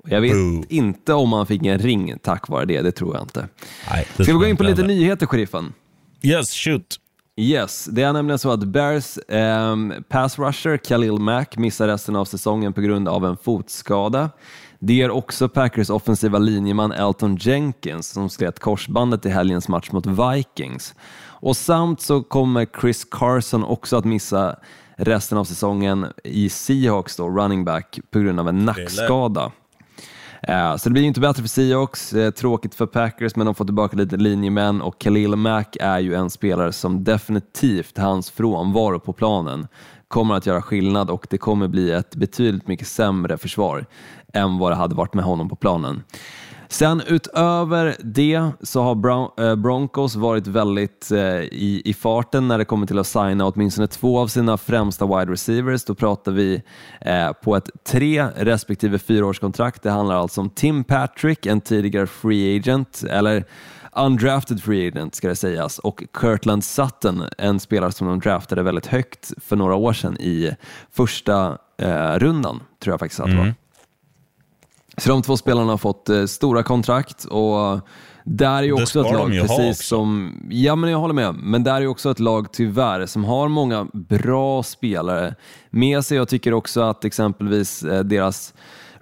[0.05, 0.65] Jag vet Boo.
[0.69, 3.49] inte om han fick en ring tack vare det, det tror jag inte.
[3.91, 5.73] Nej, Ska vi gå in på lite nyheter, sheriffen?
[6.23, 7.01] Yes, shoot.
[7.37, 12.25] Yes, det är nämligen så att Bears ehm, pass rusher Khalil Mack missar resten av
[12.25, 14.31] säsongen på grund av en fotskada.
[14.79, 20.07] Det gör också Packers offensiva linjeman Elton Jenkins som slet korsbandet i helgens match mot
[20.07, 20.95] Vikings.
[21.23, 24.57] Och samt så kommer Chris Carson också att missa
[24.97, 29.53] resten av säsongen i Seahawks, då, running back, på grund av en nackskada.
[30.49, 33.55] Eh, så det blir ju inte bättre för Seahawks, eh, tråkigt för Packers, men de
[33.55, 39.01] får tillbaka lite linjemän och Khalil Mack är ju en spelare som definitivt, hans frånvaro
[39.01, 39.67] på planen,
[40.09, 43.87] kommer att göra skillnad och det kommer bli ett betydligt mycket sämre försvar
[44.33, 46.03] än vad det hade varit med honom på planen.
[46.75, 52.65] Sen utöver det så har eh, Broncos varit väldigt eh, i, i farten när det
[52.65, 55.85] kommer till att signa åtminstone två av sina främsta wide receivers.
[55.85, 56.63] Då pratar vi
[57.01, 59.83] eh, på ett tre respektive fyraårskontrakt.
[59.83, 63.45] Det handlar alltså om Tim Patrick, en tidigare free agent, eller
[63.93, 68.87] undrafted free agent ska det sägas, och Kirtland Sutton, en spelare som de draftade väldigt
[68.87, 70.57] högt för några år sedan i
[70.93, 73.43] första eh, rundan, tror jag faktiskt att det var.
[73.43, 73.55] Mm.
[74.97, 77.81] Så de två spelarna har fått eh, stora kontrakt och
[78.25, 81.87] där är också ett lag, precis som, ja men jag håller med, men där är
[81.87, 85.35] också ett lag tyvärr som har många bra spelare
[85.71, 86.17] med sig.
[86.17, 88.55] Jag tycker också att exempelvis eh, deras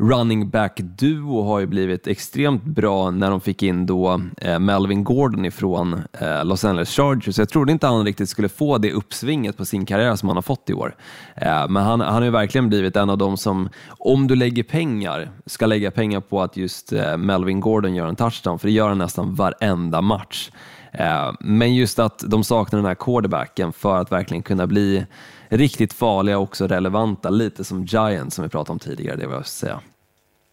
[0.03, 5.45] running back-duo har ju blivit extremt bra när de fick in då eh, Melvin Gordon
[5.45, 7.39] ifrån eh, Los Angeles Chargers.
[7.39, 10.43] Jag trodde inte han riktigt skulle få det uppsvinget på sin karriär som han har
[10.43, 10.95] fått i år.
[11.37, 14.63] Eh, men han, han har ju verkligen blivit en av dem som, om du lägger
[14.63, 18.89] pengar, ska lägga pengar på att just Melvin Gordon gör en touchdown, för det gör
[18.89, 20.51] han nästan varenda match.
[21.41, 25.07] Men just att de saknar den här quarterbacken för att verkligen kunna bli
[25.49, 29.35] riktigt farliga och också relevanta, lite som Giants som vi pratade om tidigare, det vill
[29.35, 29.81] jag säga.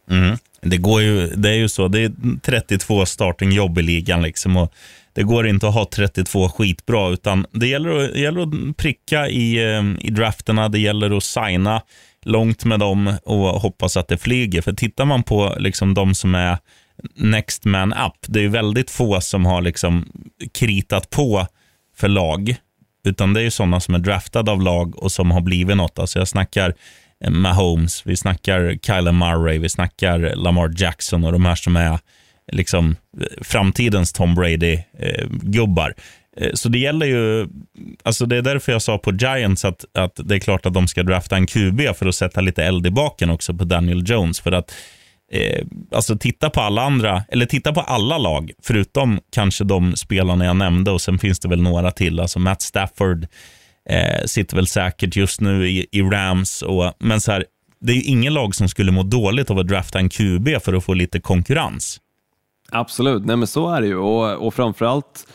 [0.09, 0.37] Mm.
[0.61, 1.87] Det, går ju, det är ju så.
[1.87, 4.21] Det är 32 startingjobb i ligan.
[4.21, 4.73] Liksom, och
[5.13, 9.27] det går inte att ha 32 skitbra, utan det gäller att, det gäller att pricka
[9.27, 10.69] i, eh, i drafterna.
[10.69, 11.81] Det gäller att signa
[12.25, 14.61] långt med dem och hoppas att det flyger.
[14.61, 16.57] För tittar man på liksom, de som är
[17.15, 20.05] next man up, det är ju väldigt få som har liksom,
[20.53, 21.47] kritat på
[21.95, 22.55] för lag.
[23.03, 25.99] Utan det är ju sådana som är draftade av lag och som har blivit något.
[25.99, 26.73] Alltså jag snackar
[27.27, 31.99] Mahomes, vi snackar Kyler Murray, vi snackar Lamar Jackson och de här som är
[32.51, 35.93] liksom eh, framtidens Tom Brady-gubbar.
[36.37, 37.47] Eh, eh, så det gäller ju,
[38.03, 40.87] alltså det är därför jag sa på Giants att, att det är klart att de
[40.87, 44.39] ska drafta en QB för att sätta lite eld i baken också på Daniel Jones.
[44.39, 44.75] För att
[45.31, 50.45] eh, alltså titta på alla andra, eller titta på alla lag, förutom kanske de spelarna
[50.45, 52.19] jag nämnde och sen finns det väl några till.
[52.19, 53.27] Alltså Matt Stafford
[53.89, 56.61] eh, sitter väl säkert just nu i, i Rams.
[56.61, 57.45] Och, men så här,
[57.81, 60.73] det är ju ingen lag som skulle må dåligt av att drafta en QB för
[60.73, 61.99] att få lite konkurrens.
[62.71, 65.27] Absolut, nej men så är det ju och, och framförallt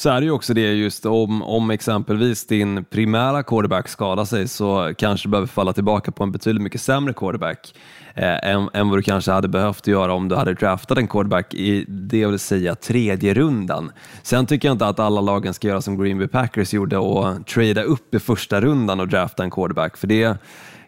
[0.00, 4.48] så är det ju också det just om, om exempelvis din primära quarterback skadar sig
[4.48, 7.74] så kanske du behöver falla tillbaka på en betydligt mycket sämre quarterback
[8.14, 11.54] eh, än, än vad du kanske hade behövt göra om du hade draftat en quarterback
[11.54, 13.92] i det vill säga tredje rundan.
[14.22, 17.46] Sen tycker jag inte att alla lagen ska göra som Green Bay Packers gjorde och
[17.46, 20.38] trada upp i första rundan och drafta en quarterback för det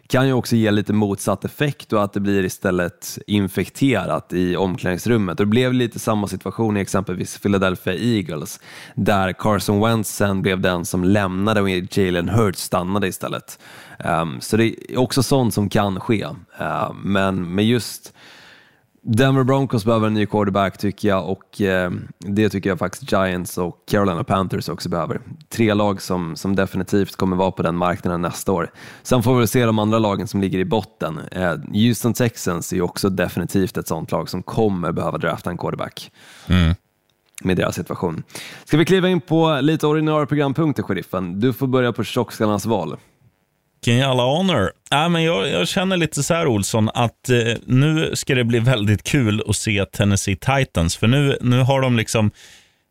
[0.07, 5.39] kan ju också ge lite motsatt effekt och att det blir istället infekterat i omklädningsrummet.
[5.39, 8.59] Och det blev lite samma situation i exempelvis Philadelphia Eagles
[8.95, 13.59] där Carson Wentz sen blev den som lämnade och Jalen Hurts stannade istället.
[14.05, 16.25] Um, så det är också sånt som kan ske.
[16.61, 18.13] Uh, men med just
[19.05, 23.57] Denver Broncos behöver en ny quarterback tycker jag och eh, det tycker jag faktiskt Giants
[23.57, 25.21] och Carolina Panthers också behöver.
[25.49, 28.71] Tre lag som, som definitivt kommer vara på den marknaden nästa år.
[29.03, 31.19] Sen får vi se de andra lagen som ligger i botten.
[31.31, 35.57] Eh, Houston Texans är ju också definitivt ett sånt lag som kommer behöva drafta en
[35.57, 36.11] quarterback
[37.43, 38.23] med deras situation.
[38.65, 41.39] Ska vi kliva in på lite ordinarie programpunkter, sheriffen?
[41.39, 42.97] Du får börja på tjockskallarnas val.
[43.83, 44.71] Vilken jävla honor.
[44.91, 48.59] Äh, men jag, jag känner lite så här, Olsson, att eh, nu ska det bli
[48.59, 50.97] väldigt kul att se Tennessee Titans.
[50.97, 52.31] För nu, nu har de liksom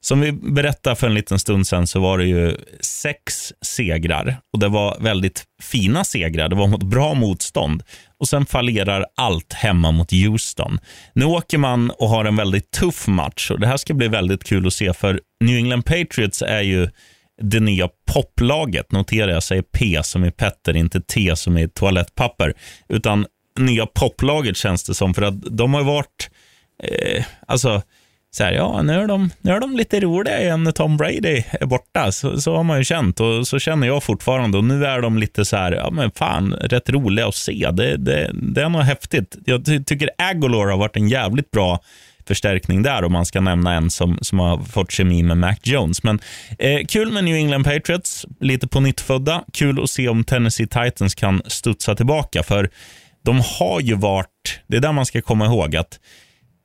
[0.01, 4.59] Som vi berättade för en liten stund sedan så var det ju sex segrar och
[4.59, 6.49] det var väldigt fina segrar.
[6.49, 7.83] Det var mot bra motstånd
[8.21, 10.79] och sen fallerar allt hemma mot Houston.
[11.15, 14.45] Nu åker man och har en väldigt tuff match och det här ska bli väldigt
[14.45, 16.89] kul att se för New England Patriots är ju
[17.41, 18.93] det nya poplaget.
[18.93, 22.55] Notera, jag säger P som i Petter, inte T som i toalettpapper.
[22.89, 23.27] Utan
[23.59, 26.31] nya poplaget känns det som, för att de har varit,
[26.83, 27.83] eh, alltså,
[28.31, 31.43] så här, ja, nu är, de, nu är de lite roliga igen när Tom Brady
[31.51, 32.13] är borta.
[32.13, 34.59] Så, så har man ju känt och så känner jag fortfarande.
[34.59, 37.69] Och nu är de lite så här, ja men fan, rätt roliga att se.
[37.73, 39.37] Det, det, det är nog häftigt.
[39.45, 41.81] Jag ty tycker Agolor har varit en jävligt bra
[42.29, 46.03] förstärkning där om man ska nämna en som, som har fått kemi med Mac Jones.
[46.03, 46.21] Men
[46.59, 49.45] eh, kul med New England Patriots, lite på nytt födda.
[49.53, 52.71] Kul att se om Tennessee Titans kan studsa tillbaka, för
[53.25, 56.01] de har ju varit, det är där man ska komma ihåg att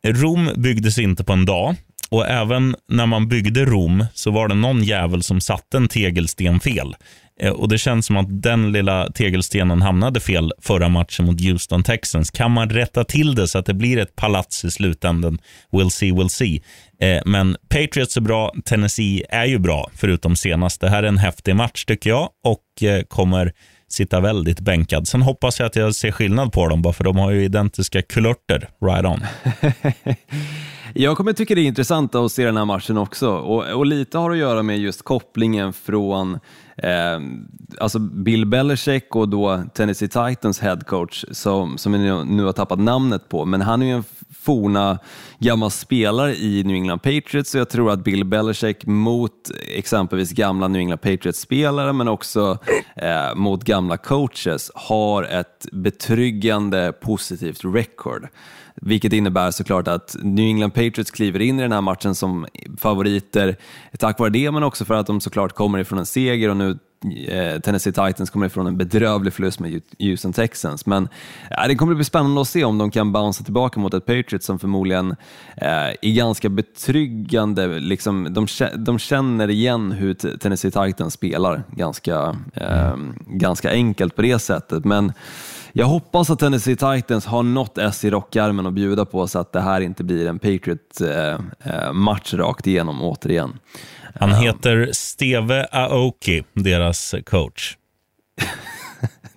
[0.08, 1.76] Rom byggdes inte på en dag
[2.10, 6.60] och även när man byggde Rom så var det någon jävel som satte en tegelsten
[6.60, 6.96] fel.
[7.39, 11.84] Eh, och Det känns som att den lilla tegelstenen hamnade fel förra matchen mot Houston
[11.84, 12.32] Texans.
[12.32, 15.39] Kan man rätta till det så att det blir ett palats i slutändan?
[15.71, 16.62] We'll see, we'll see.
[17.02, 20.82] Eh, men Patriots är bra, Tennessee är ju bra, förutom senast.
[20.82, 23.54] Det här är en häftig match tycker jag och eh, kommer
[23.89, 25.08] sitta väldigt bänkad.
[25.08, 28.02] Sen hoppas jag att jag ser skillnad på dem, bara för de har ju identiska
[28.02, 28.69] kulörter.
[28.82, 29.21] Right on.
[30.99, 33.29] Jag kommer tycka det är intressant att se den här matchen också.
[33.29, 36.39] Och, och lite har att göra med just kopplingen från
[36.77, 37.19] eh,
[37.79, 43.29] alltså Bill Belichick och då Tennessee Titans headcoach som, som vi nu har tappat namnet
[43.29, 44.03] på, men han är ju en
[44.39, 44.99] forna
[45.39, 47.53] gammal spelare i New England Patriots.
[47.55, 52.57] Och jag tror att Bill Belichick mot exempelvis gamla New England Patriots-spelare men också
[52.95, 58.27] eh, mot gamla coaches har ett betryggande positivt record.
[58.82, 62.46] Vilket innebär såklart att New England Patriots kliver in i den här matchen som
[62.78, 63.56] favoriter
[64.00, 66.78] tack vare det, men också för att de såklart kommer ifrån en seger och nu
[67.28, 70.86] eh, Tennessee Titans kommer ifrån en bedrövlig förlust med Houston Texans.
[70.86, 71.10] Men
[71.52, 74.46] eh, det kommer bli spännande att se om de kan bouncea tillbaka mot ett Patriots
[74.46, 75.12] som förmodligen
[75.58, 75.68] eh,
[76.02, 77.80] är ganska betryggande.
[77.80, 84.40] Liksom, de, de känner igen hur Tennessee Titans spelar ganska, eh, ganska enkelt på det
[84.40, 84.86] sättet.
[84.86, 85.13] Men
[85.78, 89.54] jag hoppas att Tennessee Titans har något S i rockärmen att bjuda på så att
[89.54, 93.60] det här inte blir en Patriot-match eh, eh rakt igenom återigen.
[94.16, 97.78] Han heter Steve Aoki, deras coach.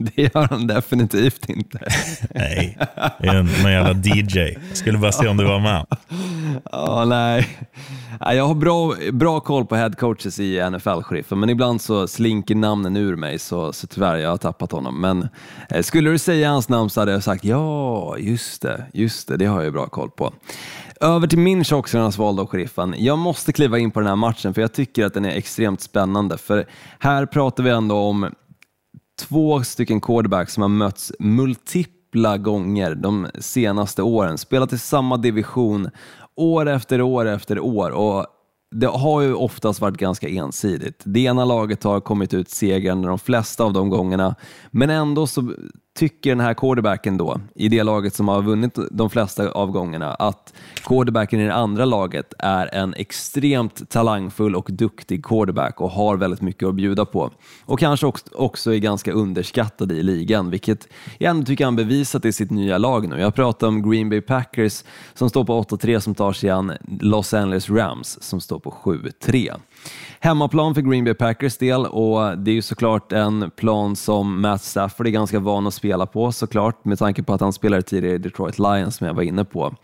[0.14, 1.78] Det gör han definitivt inte.
[2.34, 2.78] nej,
[3.20, 4.38] det är en, någon jävla DJ.
[4.68, 5.86] Jag skulle bara se om du var med.
[6.72, 7.58] Ja, nej.
[8.20, 12.96] Jag har bra, bra koll på headcoaches i NFL, sheriffen, men ibland så slinker namnen
[12.96, 15.00] ur mig, så, så tyvärr, jag har tappat honom.
[15.00, 15.28] Men
[15.70, 19.36] eh, skulle du säga hans namn så hade jag sagt ja, just det, just det,
[19.36, 20.32] det har jag bra koll på.
[21.00, 22.94] Över till min tjockskallarnas då, sheriffen.
[22.98, 25.80] Jag måste kliva in på den här matchen för jag tycker att den är extremt
[25.80, 26.38] spännande.
[26.38, 26.66] För
[26.98, 28.34] här pratar vi ändå om
[29.20, 34.38] två stycken quarterbacks som har mötts multipla gånger de senaste åren.
[34.38, 35.90] Spelat i samma division
[36.36, 38.26] år efter år efter år och
[38.70, 41.02] det har ju oftast varit ganska ensidigt.
[41.04, 44.34] Det ena laget har kommit ut segrande de flesta av de gångerna,
[44.70, 45.54] men ändå så
[46.00, 50.54] tycker den här quarterbacken då, i det laget som har vunnit de flesta avgångarna, att
[50.84, 56.40] quarterbacken i det andra laget är en extremt talangfull och duktig quarterback och har väldigt
[56.40, 57.30] mycket att bjuda på.
[57.64, 62.32] Och kanske också är ganska underskattad i ligan, vilket jag ändå tycker han bevisat i
[62.32, 63.20] sitt nya lag nu.
[63.20, 64.84] Jag pratar om Green Bay Packers
[65.14, 69.56] som står på 8-3 som tar sig an Los Angeles Rams som står på 7-3.
[70.20, 74.62] Hemmaplan för Green Bay Packers del och det är ju såklart en plan som Matt
[74.62, 78.14] Stafford är ganska van att spela på såklart med tanke på att han spelade tidigare
[78.14, 79.74] i Detroit Lions som jag var inne på.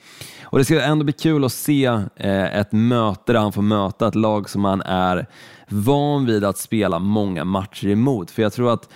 [0.45, 1.85] Och Det ska ändå bli kul att se
[2.17, 5.27] eh, ett möte där han får möta ett lag som han är
[5.69, 8.31] van vid att spela många matcher emot.
[8.31, 8.89] För jag tror att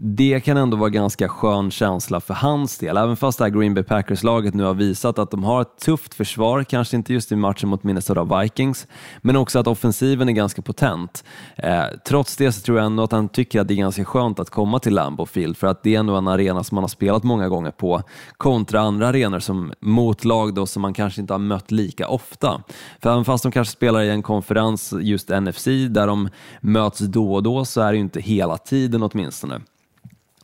[0.00, 2.96] det kan ändå vara ganska skön känsla för hans del.
[2.96, 6.14] Även fast det här Green Bay Packers-laget nu har visat att de har ett tufft
[6.14, 8.86] försvar, kanske inte just i matchen mot Minnesota Vikings,
[9.20, 11.24] men också att offensiven är ganska potent.
[11.56, 14.40] Eh, trots det så tror jag ändå att han tycker att det är ganska skönt
[14.40, 16.88] att komma till Lambeau Field för att det är ändå en arena som man har
[16.88, 18.02] spelat många gånger på
[18.36, 22.62] kontra andra arenor som motlag då som man kanske inte har mött lika ofta.
[23.02, 26.28] För även fast de kanske spelar i en konferens, just NFC, där de
[26.60, 29.60] möts då och då så är det ju inte hela tiden åtminstone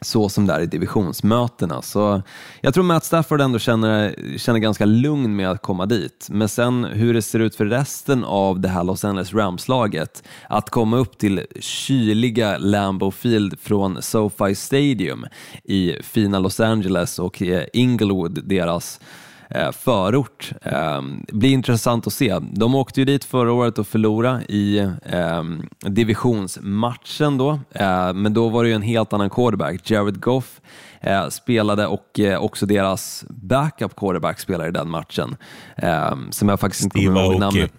[0.04, 1.82] så som det är i divisionsmötena.
[1.82, 2.22] Så
[2.60, 6.26] jag tror Matt Stafford ändå känner, känner ganska lugn med att komma dit.
[6.30, 10.70] Men sen hur det ser ut för resten av det här Los Angeles Rams-laget, att
[10.70, 15.26] komma upp till kyliga Lambeau Field från SoFi Stadium
[15.64, 19.23] i fina Los Angeles och eh, Inglewood, deras eh,
[19.72, 20.52] förort.
[20.62, 22.38] Eh, blir intressant att se.
[22.52, 25.42] De åkte ju dit förra året och förlorade i eh,
[25.80, 29.90] divisionsmatchen då, eh, men då var det ju en helt annan quarterback.
[29.90, 30.60] Jared Goff
[31.00, 35.36] eh, spelade och eh, också deras backup quarterback spelade i den matchen,
[35.76, 37.72] eh, som jag faktiskt inte kommer ihåg namnet.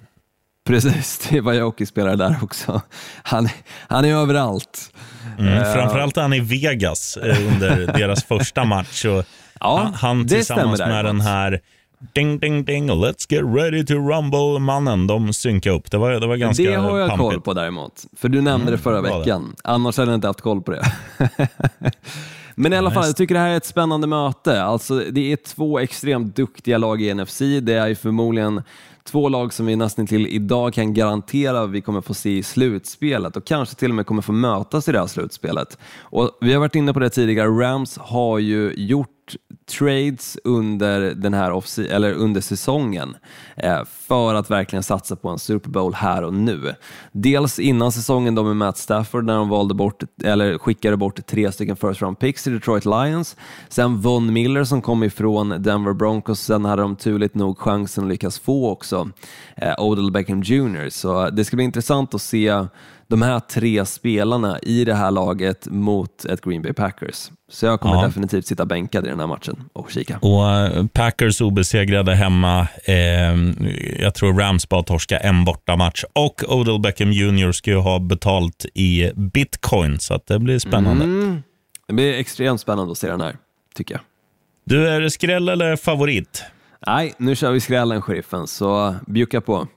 [0.66, 2.82] Precis, Steve Aoki spelar där också.
[3.24, 3.50] Han,
[3.88, 4.92] han är överallt.
[5.40, 9.06] Mm, framförallt är han i Vegas eh, under deras första match.
[9.06, 9.24] Och
[9.60, 11.60] Ja, han, han tillsammans med den här
[12.14, 15.08] Ding, ding, ding, let's get ready to rumble-mannen.
[15.08, 15.92] De synkade upp.
[15.92, 17.30] Det var, det var ganska Det har jag pampigt.
[17.32, 19.20] koll på däremot, för du nämnde det förra bra det.
[19.20, 19.56] veckan.
[19.64, 20.92] Annars hade jag inte haft koll på det.
[22.56, 24.64] Men i alla fall, jag tycker det här är ett spännande möte.
[24.64, 27.40] Alltså, det är två extremt duktiga lag i NFC.
[27.62, 28.62] Det är ju förmodligen
[29.06, 32.44] två lag som vi nästan till idag kan garantera att vi kommer få se i
[32.44, 35.78] slutspelet och kanske till och med kommer få mötas i det här slutspelet.
[36.00, 39.36] Och vi har varit inne på det tidigare, Rams har ju gjort
[39.66, 43.16] trades under den här off eller under säsongen
[43.58, 46.76] eh, för att verkligen satsa på en Super Bowl här och nu.
[47.12, 51.52] Dels innan säsongen då med Matt Stafford när de valde bort, eller skickade bort tre
[51.52, 53.36] stycken first round picks till Detroit Lions.
[53.70, 58.10] Sen Von Miller som kom ifrån Denver Broncos, sen hade de turligt nog chansen att
[58.10, 59.10] lyckas få också
[59.58, 60.90] eh, Odell Beckham Jr.
[60.90, 62.66] Så det ska bli intressant att se
[63.08, 67.30] de här tre spelarna i det här laget mot ett Green Bay Packers.
[67.52, 68.06] Så jag kommer Ja.
[68.08, 70.18] definitivt sitta bänkad i den här matchen och kika.
[70.22, 72.68] Och eh, Packers obesegrade hemma.
[72.84, 72.96] Eh,
[74.00, 76.04] jag tror Rams bara torska en bortamatch.
[76.14, 77.52] Och Odell Beckham Jr.
[77.52, 81.04] ska ju ha betalt i bitcoin, så det blir spännande.
[81.04, 81.44] Mm.
[81.88, 83.36] Det blir extremt spännande att se den här,
[83.76, 84.02] tycker jag.
[84.66, 86.44] Du, är det skräll eller favorit?
[86.88, 89.68] Nej, nu kör vi skrällen, sheriffen, så bjucka på.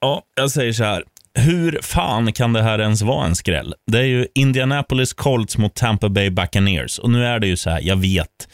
[0.00, 1.04] Ja, jag säger så här.
[1.34, 3.74] Hur fan kan det här ens vara en skräll?
[3.86, 6.98] Det är ju Indianapolis Colts mot Tampa Bay Buccaneers.
[6.98, 8.48] Och nu är det ju så här, jag vet,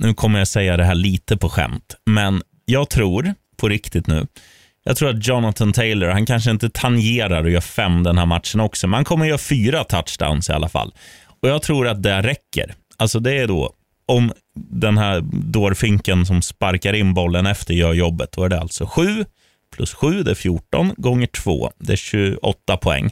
[0.00, 4.26] nu kommer jag säga det här lite på skämt, men jag tror, på riktigt nu,
[4.84, 8.60] jag tror att Jonathan Taylor, han kanske inte tangerar och gör fem den här matchen
[8.60, 10.94] också, men han kommer göra fyra touchdowns i alla fall.
[11.42, 12.74] Och jag tror att det räcker.
[12.96, 13.72] Alltså det är då,
[14.06, 18.86] om den här dårfinken som sparkar in bollen efter gör jobbet, då är det alltså
[18.86, 19.24] sju
[19.70, 23.10] plus 7, det är 14, gånger 2, det är 28 poäng.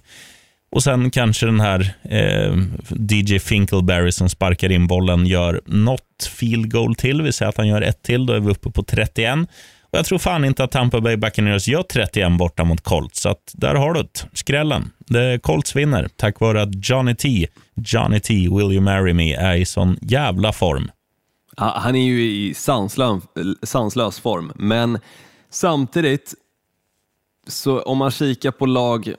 [0.71, 2.57] Och sen kanske den här eh,
[3.11, 7.23] DJ Finkelberry som sparkar in bollen gör något field goal till.
[7.23, 9.39] Vi säger att han gör ett till, då är vi uppe på 31.
[9.91, 13.29] Och jag tror fan inte att Tampa Bay Buccaneers gör 31 borta mot Colts, så
[13.29, 14.29] att där har du det.
[14.33, 14.91] Skrällen.
[15.13, 19.55] The Colts vinner tack vare att Johnny T, Johnny T, Will You Marry Me, är
[19.55, 20.91] i sån jävla form.
[21.57, 23.23] Han är ju i sanslös,
[23.63, 24.99] sanslös form, men
[25.51, 26.35] samtidigt,
[27.49, 29.15] så om man kikar på lag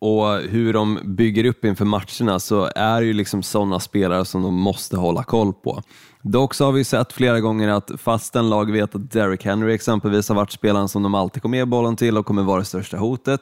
[0.00, 4.42] och hur de bygger upp inför matcherna så är det ju liksom sådana spelare som
[4.42, 5.82] de måste hålla koll på.
[6.28, 10.28] Dock så har vi sett flera gånger att fastän lag vet att Derrick Henry exempelvis
[10.28, 12.96] har varit spelaren som de alltid kommer ge bollen till och kommer vara det största
[12.96, 13.40] hotet,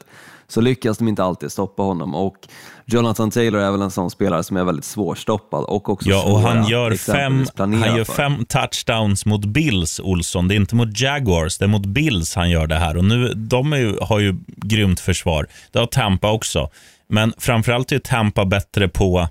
[0.49, 2.15] så lyckas de inte alltid stoppa honom.
[2.15, 2.37] Och
[2.85, 6.41] Jonathan Taylor är väl en sån spelare som är väldigt svårstoppad och också Ja, och
[6.41, 10.49] han gör, fem, han gör fem touchdowns mot Bills, Olsson.
[10.49, 12.97] Det är inte mot Jaguars, det är mot Bills han gör det här.
[12.97, 15.47] Och nu, De ju, har ju grymt försvar.
[15.73, 16.71] Det har Tampa också.
[17.09, 19.29] Men framförallt är Tampa bättre på...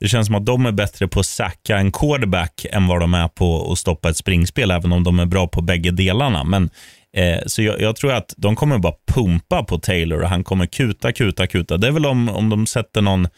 [0.00, 3.14] Det känns som att de är bättre på att sacka en quarterback än vad de
[3.14, 6.44] är på att stoppa ett springspel, även om de är bra på bägge delarna.
[6.44, 6.70] Men,
[7.16, 10.66] eh, så jag, jag tror att de kommer bara pumpa på Taylor och han kommer
[10.66, 11.76] kuta, kuta, kuta.
[11.76, 13.28] Det är väl om, om de sätter någon,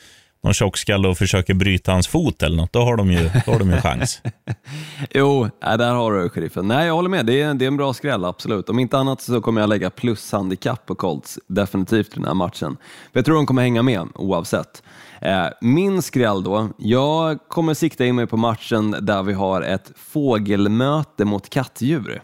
[0.44, 2.72] någon tjockskalle och försöker bryta hans fot eller något.
[2.72, 4.22] Då har de ju, då har de ju chans.
[5.14, 6.68] Jo, där har du sheriffen.
[6.68, 7.26] Nej, jag håller med.
[7.26, 8.68] Det är, det är en bra skräll, absolut.
[8.68, 12.76] Om inte annat så kommer jag lägga plus-handikapp på Colts definitivt i den här matchen.
[13.12, 14.82] För jag tror de kommer hänga med oavsett.
[15.20, 19.92] Eh, min skräll då, jag kommer sikta in mig på matchen där vi har ett
[19.96, 22.22] fågelmöte mot kattdjur.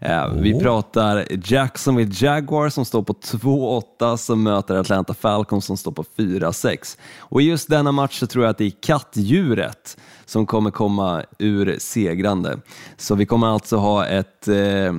[0.00, 5.92] Eh, Vi pratar Jacksonville Jaguars som står på 2-8 som möter Atlanta Falcons som står
[5.92, 6.98] på 4-6.
[7.18, 11.22] Och i just denna match så tror jag att det är kattdjuret som kommer komma
[11.38, 12.58] ur segrande.
[12.96, 14.92] Så vi kommer alltså ha ett eh,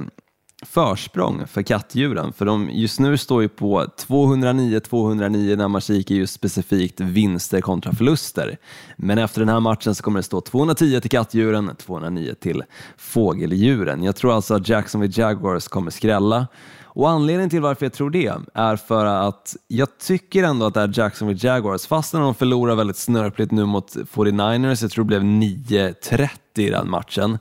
[0.66, 6.34] försprång för kattdjuren, för de just nu står ju på 209-209 när man kikar just
[6.34, 8.58] specifikt vinster kontra förluster.
[8.98, 12.64] Men efter den här matchen så kommer det stå 210 till kattdjuren, 209 till
[12.98, 14.04] fågeldjuren.
[14.04, 16.48] Jag tror alltså att Jacksonville Jaguars kommer skrälla.
[16.96, 20.82] Och anledningen till varför jag tror det är för att jag tycker ändå att det
[20.82, 25.22] är Jacksonville Jaguars, fastän de förlorar väldigt snörpligt nu mot 49ers, jag tror det blev
[25.24, 27.38] 9-30 i den matchen,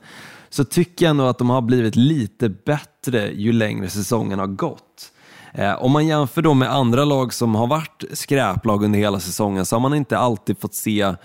[0.49, 5.11] så tycker jag ändå att de har blivit lite bättre ju längre säsongen har gått.
[5.53, 9.65] Eh, om man jämför då med andra lag som har varit skräplag under hela säsongen
[9.65, 11.15] så har man inte alltid fått se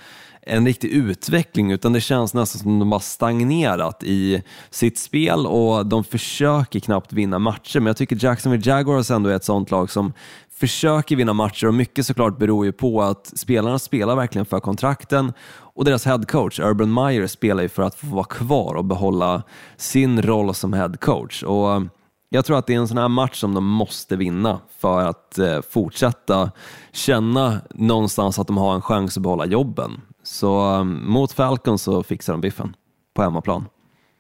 [0.42, 5.86] en riktig utveckling utan det känns nästan som de har stagnerat i sitt spel och
[5.86, 7.80] de försöker knappt vinna matcher.
[7.80, 10.12] Men jag tycker Jacksonville Jaguars ändå är ett sånt lag som
[10.50, 15.32] försöker vinna matcher och mycket såklart beror ju på att spelarna spelar verkligen för kontrakten
[15.78, 19.42] och deras headcoach Urban Meyer spelar ju för att få vara kvar och behålla
[19.76, 21.42] sin roll som headcoach.
[21.42, 21.82] Och
[22.28, 25.38] jag tror att det är en sån här match som de måste vinna för att
[25.38, 26.50] eh, fortsätta
[26.92, 30.00] känna någonstans att de har en chans att behålla jobben.
[30.22, 32.76] Så um, mot Falcons så fixar de biffen
[33.14, 33.64] på hemmaplan.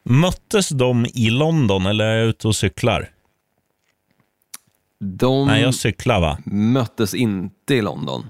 [0.04, 3.10] Möttes de i London eller är jag ute och cyklar?
[5.00, 6.38] De Nej, jag cyklar va?
[6.44, 8.26] möttes inte i London.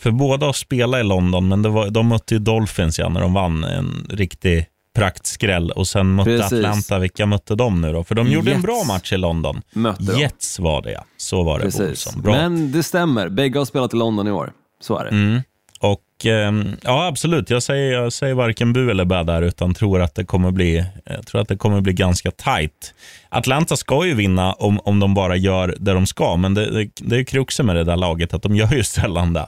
[0.00, 3.20] För båda har spelat i London, men det var, de mötte ju Dolphins ja, när
[3.20, 5.70] de vann en riktig praktskräll.
[5.70, 6.52] Och sen mötte Precis.
[6.52, 8.04] Atlanta, vilka mötte de nu då?
[8.04, 8.62] För de gjorde en Jets.
[8.62, 9.62] bra match i London.
[9.72, 10.20] Mötte de.
[10.20, 11.04] Jets var det ja.
[11.16, 12.16] Så var det, Precis.
[12.16, 12.32] Bra.
[12.32, 14.52] Men det stämmer, bägge har spelat i London i år.
[14.80, 15.10] Så är det.
[15.10, 15.42] Mm.
[15.80, 17.50] Och ehm, ja, absolut.
[17.50, 20.84] Jag säger, jag säger varken bu eller bä där, utan tror att det kommer bli,
[21.04, 22.94] jag tror att det kommer bli ganska tight.
[23.28, 26.90] Atlanta ska ju vinna om, om de bara gör det de ska, men det, det,
[26.96, 29.46] det är kruxen med det där laget, att de gör ju sällan det.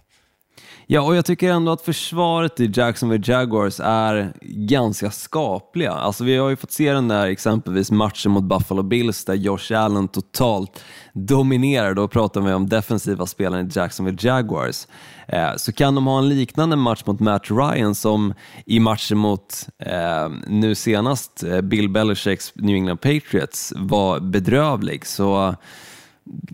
[0.92, 5.92] Ja, och jag tycker ändå att försvaret i Jacksonville Jaguars är ganska skapliga.
[5.92, 9.72] Alltså, vi har ju fått se den där exempelvis matchen mot Buffalo Bills där Josh
[9.76, 11.94] Allen totalt dominerar.
[11.94, 14.86] Då pratar vi om defensiva spelare i Jacksonville Jaguars.
[15.28, 18.34] Eh, så kan de ha en liknande match mot Matt Ryan som
[18.66, 25.06] i matchen mot eh, nu senast eh, Bill Belichicks New England Patriots var bedrövlig.
[25.06, 25.54] Så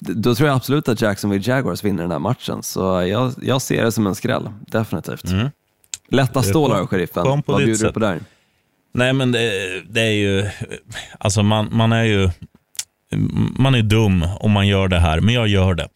[0.00, 2.62] då tror jag absolut att Jacksonville Jaguars vinner den här matchen.
[2.62, 5.24] Så jag, jag ser det som en skräll, definitivt.
[6.10, 7.42] Lätta stålar, sheriffen.
[7.46, 7.94] Vad bjuder du sätt.
[7.94, 8.20] på där?
[8.94, 9.50] Nej, men det,
[9.90, 10.48] det är ju...
[11.18, 12.30] Alltså man, man är ju...
[13.58, 15.88] Man är dum om man gör det här, men jag gör det.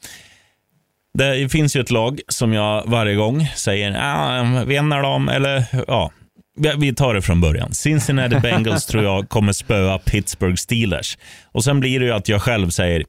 [1.19, 5.29] Det finns ju ett lag som jag varje gång säger, ah, vinner de?
[5.29, 6.11] Eller ja,
[6.57, 7.73] vi- vi tar det från början.
[7.73, 11.19] Cincinnati Bengals tror jag kommer spöa Pittsburgh Steelers.
[11.53, 13.05] Och Sen blir det ju att jag själv säger,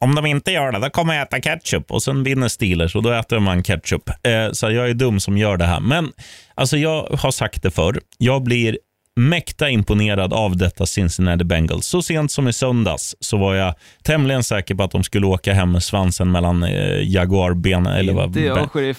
[0.00, 1.90] om de inte gör det, då kommer jag äta ketchup.
[1.90, 4.08] Och sen vinner Steelers och då äter man ketchup.
[4.08, 5.80] Eh, så jag är dum som gör det här.
[5.80, 6.12] Men
[6.54, 8.00] alltså jag har sagt det förr.
[8.18, 8.78] Jag blir
[9.16, 11.86] mäkta imponerad av detta Cincinnati Bengals.
[11.86, 13.74] Så sent som i söndags så var jag
[14.04, 18.30] tämligen säker på att de skulle åka hem med svansen mellan eh, jaguarbenen, eller vad,
[18.30, 18.40] be-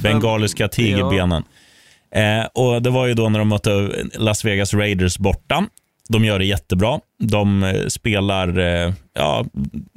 [0.04, 1.44] bengaliska tigerbenen.
[2.16, 5.66] Eh, och Det var ju då när de mötte Las Vegas Raiders borta.
[6.12, 7.00] De gör det jättebra.
[7.20, 9.46] De eh, spelar eh, ja,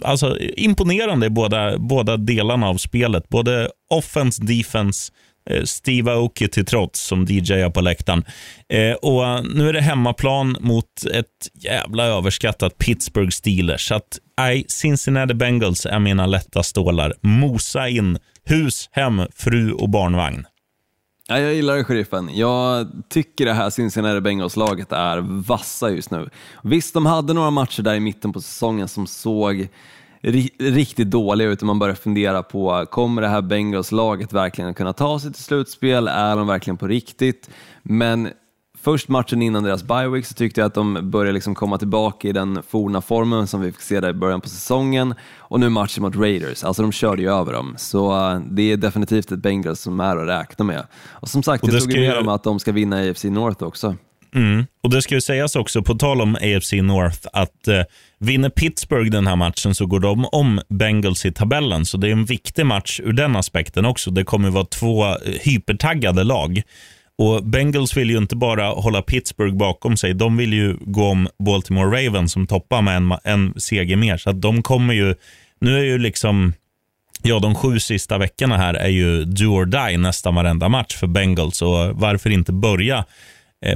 [0.02, 3.28] alltså, imponerande i båda, båda delarna av spelet.
[3.28, 5.12] Både offense, defense,
[5.50, 8.24] eh, Steve Aoki till trots som DJar på läktaren.
[8.68, 13.88] Eh, och Nu är det hemmaplan mot ett jävla överskattat Pittsburgh Steelers.
[13.88, 17.14] Så att, nej, Cincinnati Bengals är mina lätta stålar.
[17.20, 20.46] Mosa in hus, hem, fru och barnvagn.
[21.29, 22.31] Ja, jag gillar det, sheriffen.
[22.33, 26.29] Jag tycker det här Cincinnati Bengals-laget är vassa just nu.
[26.62, 29.68] Visst, de hade några matcher där i mitten på säsongen som såg
[30.22, 34.93] ri- riktigt dåliga ut och man börjar fundera på, kommer det här Bengals-laget verkligen kunna
[34.93, 36.09] ta sig till slutspel?
[36.09, 37.51] Är de verkligen på riktigt?
[37.83, 38.31] Men
[38.85, 42.28] först matchen innan deras bye week så tyckte jag att de började liksom komma tillbaka
[42.28, 45.68] i den forna formen som vi fick se där i början på säsongen och nu
[45.68, 47.74] matchen mot Raiders, alltså de körde ju över dem.
[47.78, 50.87] Så eh, det är definitivt ett Bengals som är att räkna med.
[51.11, 52.97] Och som sagt, Och jag det tog ju ju- med dem att de ska vinna
[53.11, 53.97] AFC North också.
[54.35, 54.66] Mm.
[54.82, 57.80] Och Det ska ju sägas också, på tal om AFC North, att eh,
[58.18, 61.85] vinner Pittsburgh den här matchen så går de om Bengals i tabellen.
[61.87, 64.11] Så det är en viktig match ur den aspekten också.
[64.11, 66.62] Det kommer vara två eh, hypertaggade lag.
[67.18, 71.28] Och Bengals vill ju inte bara hålla Pittsburgh bakom sig, de vill ju gå om
[71.38, 74.16] Baltimore Ravens som toppar med en, en seger mer.
[74.16, 75.14] Så att de kommer ju,
[75.60, 76.52] nu är ju liksom
[77.26, 81.06] Ja, de sju sista veckorna här är ju do or die nästan varenda match för
[81.06, 81.62] Bengals.
[81.62, 83.04] Och varför inte börja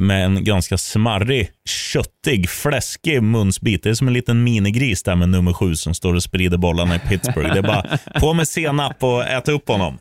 [0.01, 3.83] med en ganska smarrig, köttig, fläskig munsbit.
[3.83, 6.97] Det är som en liten minigris där med nummer sju som står och sprider bollarna
[6.97, 7.53] i Pittsburgh.
[7.53, 9.99] Det är bara på med senap och äta upp honom.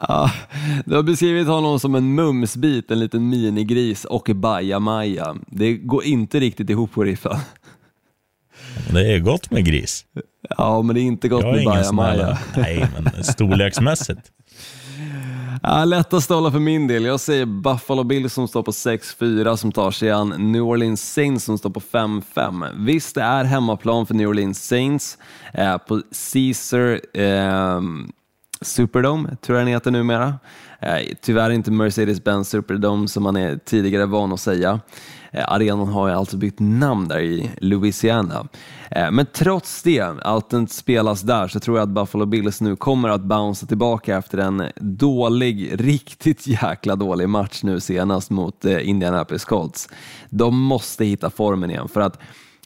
[0.00, 0.30] Ja,
[0.84, 5.36] du har beskrivit honom som en mumsbit, en liten minigris och bajamaja.
[5.46, 7.36] Det går inte riktigt ihop på riffen.
[8.90, 10.04] Det är gott med gris.
[10.58, 12.38] Ja, men det är inte gott Jag med bajamaja.
[12.56, 14.20] nej, men storleksmässigt.
[15.62, 17.04] Ja, lättast hålla för min del.
[17.04, 21.44] Jag säger Buffalo Bills som står på 6-4 som tar sig an New Orleans Saints
[21.44, 22.84] som står på 5-5.
[22.84, 25.18] Visst, det är hemmaplan för New Orleans Saints
[25.54, 26.02] eh, på
[26.32, 27.00] Caesar.
[27.14, 27.80] Eh,
[28.60, 30.34] Superdome, tror jag den heter numera.
[30.80, 34.80] Eh, tyvärr inte Mercedes-Benz Superdome som man är tidigare van att säga.
[35.30, 38.48] Eh, arenan har ju alltså bytt namn där i Louisiana.
[38.90, 42.76] Eh, men trots det, allt inte spelas där, så tror jag att Buffalo Bills nu
[42.76, 48.88] kommer att bouncea tillbaka efter en dålig, riktigt jäkla dålig match nu senast mot eh,
[48.88, 49.88] Indianapolis Colts.
[50.30, 52.18] De måste hitta formen igen för att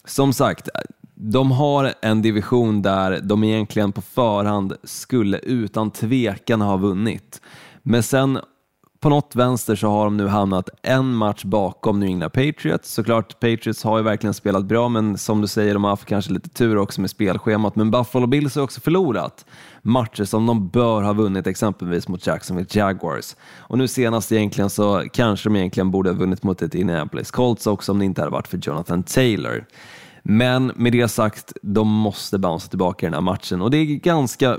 [0.04, 0.68] som sagt,
[1.14, 7.40] de har en division där de egentligen på förhand skulle utan tvekan ha vunnit.
[7.82, 8.38] Men sen
[9.02, 12.92] på något vänster så har de nu hamnat en match bakom New England Patriots.
[12.92, 16.32] Såklart, Patriots har ju verkligen spelat bra, men som du säger, de har haft kanske
[16.32, 17.76] lite tur också med spelschemat.
[17.76, 19.46] Men Buffalo Bills har också förlorat
[19.82, 23.36] matcher som de bör ha vunnit, exempelvis mot Jacksonville Jaguars.
[23.58, 27.66] Och nu senast egentligen så kanske de egentligen borde ha vunnit mot ett Indianapolis Colts
[27.66, 29.64] också om det inte hade varit för Jonathan Taylor.
[30.22, 33.84] Men med det sagt, de måste bouncea tillbaka i den här matchen och det är
[33.84, 34.58] ganska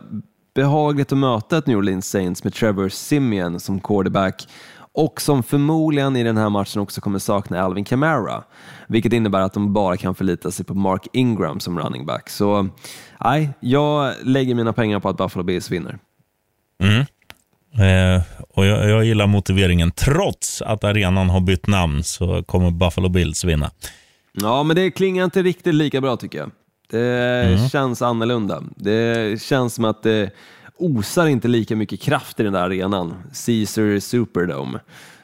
[0.55, 4.47] behagligt att möta ett New Orleans Saints med Trevor Simeon som quarterback
[4.93, 8.43] och som förmodligen i den här matchen också kommer sakna Alvin Kamara,
[8.87, 12.29] vilket innebär att de bara kan förlita sig på Mark Ingram som running back.
[12.29, 12.69] Så
[13.19, 15.99] nej, jag lägger mina pengar på att Buffalo Bills vinner.
[16.83, 17.05] Mm.
[17.73, 19.91] Eh, och jag, jag gillar motiveringen.
[19.91, 23.71] Trots att arenan har bytt namn så kommer Buffalo Bills vinna.
[24.41, 26.51] Ja, men det klingar inte riktigt lika bra tycker jag.
[26.89, 27.69] Det mm.
[27.69, 28.63] känns annorlunda.
[28.75, 30.31] Det känns som att det
[30.77, 33.13] osar inte lika mycket kraft i den där arenan,
[33.45, 34.79] Caesar Superdome,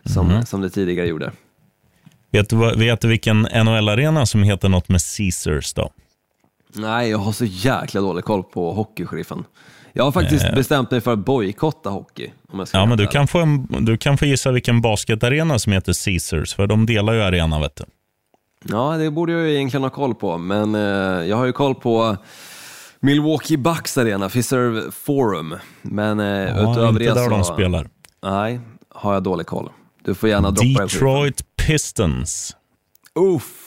[0.05, 0.45] som, mm.
[0.45, 1.31] som det tidigare gjorde.
[2.31, 5.91] Vet du, vet du vilken NHL-arena som heter något med Caesars då?
[6.73, 9.43] Nej, jag har så jäkla dålig koll på hockeysheriffen.
[9.93, 10.55] Jag har faktiskt eh.
[10.55, 12.31] bestämt mig för att bojkotta hockey.
[12.51, 15.59] Om jag ska ja, men du kan, få en, du kan få gissa vilken basketarena
[15.59, 17.59] som heter Caesars, för de delar ju arena.
[17.59, 17.83] Vet du.
[18.65, 20.81] Ja, det borde jag egentligen ha koll på, men eh,
[21.27, 22.17] jag har ju koll på
[22.99, 25.55] Milwaukee Bucks arena, Fiserv Forum.
[25.81, 27.29] Men eh, ja, utöver inte det där så...
[27.29, 27.89] de spelar.
[28.23, 29.69] Nej, har jag dålig koll.
[30.03, 32.55] Du får gärna droppa Detroit Pistons.
[33.15, 33.58] Uff.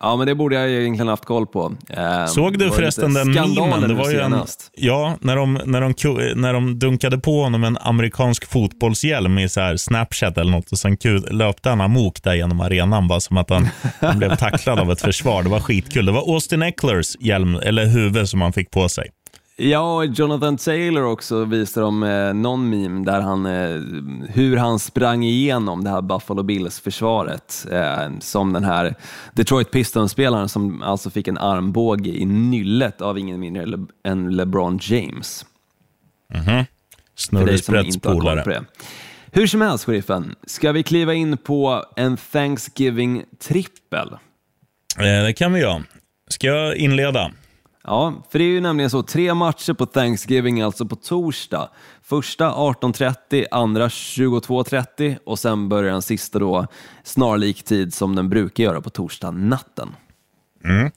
[0.00, 1.72] Ja, men det borde jag egentligen haft koll på.
[1.90, 3.88] Eh, Såg du förresten den memen?
[3.88, 4.34] Det var ju en,
[4.74, 5.94] ja, när de, när, de,
[6.40, 10.78] när de dunkade på honom en amerikansk fotbollshjälm i så här Snapchat eller något och
[10.78, 10.96] sen
[11.30, 13.68] löpte han amok där genom arenan bara som att han,
[14.00, 15.42] han blev tacklad av ett försvar.
[15.42, 16.06] Det var skitkul.
[16.06, 19.08] Det var Austin Ecklers hjälm, eller huvud som han fick på sig.
[19.56, 23.80] Ja, Jonathan Taylor också visade de eh, någon meme där han, eh,
[24.28, 27.66] hur han sprang igenom det här Buffalo Bills-försvaret.
[27.70, 28.94] Eh, som den här
[29.32, 33.66] Detroit Pistons-spelaren som alltså fick en armbåge i nyllet av ingen mindre
[34.04, 35.46] än LeBron James.
[36.34, 36.66] Mm -hmm.
[37.14, 38.64] Snurresprättspolare.
[39.32, 44.12] Hur som helst, sheriffen, ska vi kliva in på en Thanksgiving-trippel?
[44.98, 45.82] Eh, det kan vi göra.
[46.28, 47.30] Ska jag inleda?
[47.84, 51.68] Ja, för det är ju nämligen så, tre matcher på Thanksgiving, alltså på torsdag.
[52.02, 56.66] Första 18.30, andra 22.30 och sen börjar den sista då
[57.04, 59.88] snarlik tid som den brukar göra på torsdag natten.
[60.64, 60.90] Mm.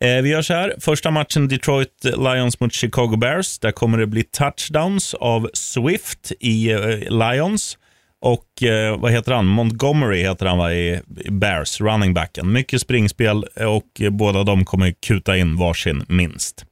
[0.00, 3.58] Eh, vi gör så här, första matchen Detroit Lions mot Chicago Bears.
[3.58, 6.78] Där kommer det bli touchdowns av Swift i eh,
[7.10, 7.78] Lions.
[8.22, 9.46] Och eh, vad heter han?
[9.46, 11.00] Montgomery heter han va, i,
[11.30, 12.52] Bears, running backen.
[12.52, 16.64] Mycket springspel och eh, båda de kommer kuta in varsin minst.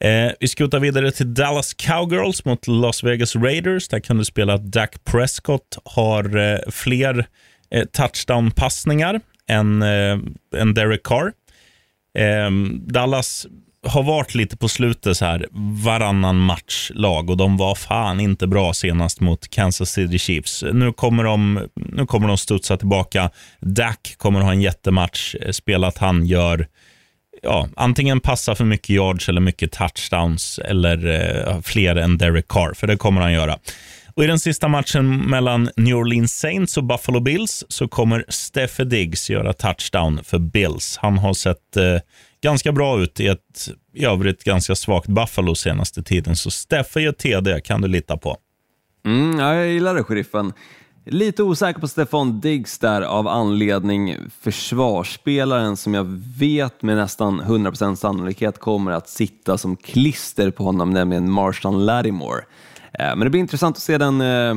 [0.00, 3.88] Eh, vi skutar vidare till Dallas Cowgirls mot Las Vegas Raiders.
[3.88, 7.26] Där kan du spela att Dak Prescott har eh, fler
[7.70, 10.18] eh, touchdown-passningar än, eh,
[10.56, 11.32] än Derek Carr.
[12.18, 12.50] Eh,
[12.80, 13.46] Dallas
[13.86, 15.46] har varit lite på slutet så här
[15.84, 20.64] varannan match-lag och de var fan inte bra senast mot Kansas City Chiefs.
[20.72, 23.30] Nu kommer de, nu kommer de studsa tillbaka.
[23.60, 25.34] Dak kommer ha en jättematch.
[25.34, 26.66] Eh, spelat spela att han gör
[27.42, 32.74] ja, antingen passa för mycket yards eller mycket touchdowns eller eh, fler än Derek Carr,
[32.74, 33.58] för det kommer han göra.
[34.14, 38.84] Och I den sista matchen mellan New Orleans Saints och Buffalo Bills så kommer Steffe
[38.84, 40.98] Diggs göra touchdown för Bills.
[41.02, 42.00] Han har sett eh,
[42.40, 46.36] ganska bra ut i ett i övrigt ganska svagt Buffalo senaste tiden.
[46.36, 48.36] Så Steffe gör TD, kan du lita på.
[49.06, 50.52] Mm, ja, jag gillar det, sheriffen.
[51.10, 56.04] Lite osäker på Stefan Diggs där av anledning försvarsspelaren som jag
[56.38, 62.44] vet med nästan 100% sannolikhet kommer att sitta som klister på honom, nämligen Marshawn Lattimore.
[62.98, 64.50] Eh, men det blir intressant att se den eh,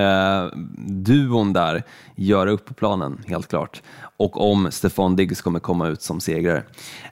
[0.00, 0.46] eh
[0.86, 1.82] duon där
[2.16, 3.82] göra upp på planen, helt klart.
[4.16, 6.62] och om Stefan Diggs kommer komma ut som segrare.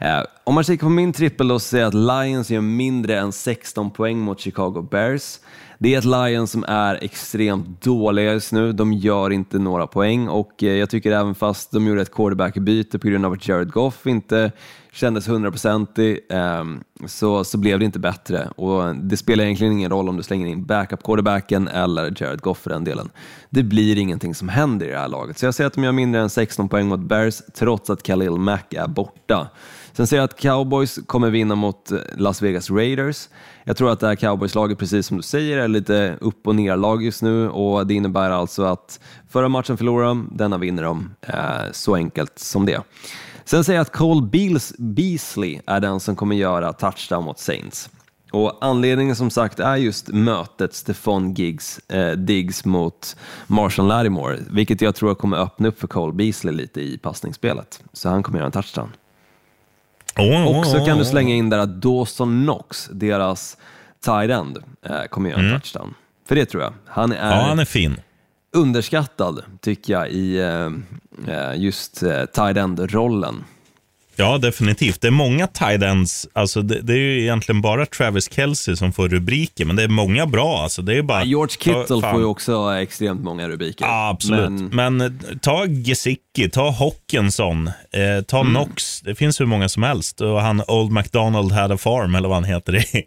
[0.01, 3.33] Eh, om man kikar på min trippel då ser jag att Lions gör mindre än
[3.33, 5.39] 16 poäng mot Chicago Bears.
[5.79, 8.73] Det är ett Lions som är extremt dåliga just nu.
[8.73, 12.99] De gör inte några poäng och eh, jag tycker även fast de gjorde ett quarterbackbyte
[12.99, 14.53] på grund av att Jared Goff inte
[14.93, 18.49] kändes hundraprocentig ehm, så, så blev det inte bättre.
[18.57, 22.71] Och det spelar egentligen ingen roll om du slänger in backup-quarterbacken eller Jared Goff för
[22.71, 23.11] den delen.
[23.51, 25.39] Det blir ingenting som händer i det här laget.
[25.39, 28.31] Så jag säger att de gör mindre än 16 poäng mot Bears trots att Khalil
[28.31, 29.49] Mack är borta.
[29.93, 33.29] Sen säger jag att Cowboys kommer vinna mot eh, Las Vegas Raiders.
[33.65, 37.03] Jag tror att det här Cowboys-laget, precis som du säger, är lite upp och ner-lag
[37.05, 41.15] just nu och det innebär alltså att förra matchen förlorade de, denna vinner de.
[41.21, 42.81] Eh, så enkelt som det.
[43.45, 47.91] Sen säger jag att Cole Beals, Beasley är den som kommer göra touchdown mot Saints.
[48.33, 53.17] Och anledningen som sagt är just mötet Stefan Giggs, eh, Diggs mot
[53.47, 57.83] Marshall Lattimore, vilket jag tror kommer öppna upp för Cole Beasley lite i passningsspelet.
[57.93, 58.93] Så han kommer göra en touchdown.
[60.17, 63.57] Oh, Och så kan du slänga in där att Dawson Knox, deras
[64.05, 65.95] tight end, eh, kommer göra en touchdown.
[66.29, 66.73] För det tror jag.
[66.87, 67.29] Han är, Mm.
[67.39, 68.01] Ja, han är fin.
[68.57, 70.71] underskattad, tycker jag, i eh,
[71.57, 73.45] just eh, tight end-rollen.
[74.17, 75.01] Ja, definitivt.
[75.01, 76.27] Det är många tight ends.
[76.33, 79.89] Alltså, det, det är ju egentligen bara Travis Kelce som får rubriker, men det är
[79.89, 80.63] många bra.
[80.63, 83.85] Alltså, det är bara, George Kittle ta- får ju också extremt många rubriker.
[83.85, 84.51] Ja, absolut.
[84.51, 88.53] Men, Men, eh, ta Gesicki, ta Hockenson, eh, ta Mm.
[88.55, 89.01] Knox.
[89.01, 90.21] Det finns hur många som helst.
[90.21, 93.03] Och han Old McDonald had a farm, eller vad han heter i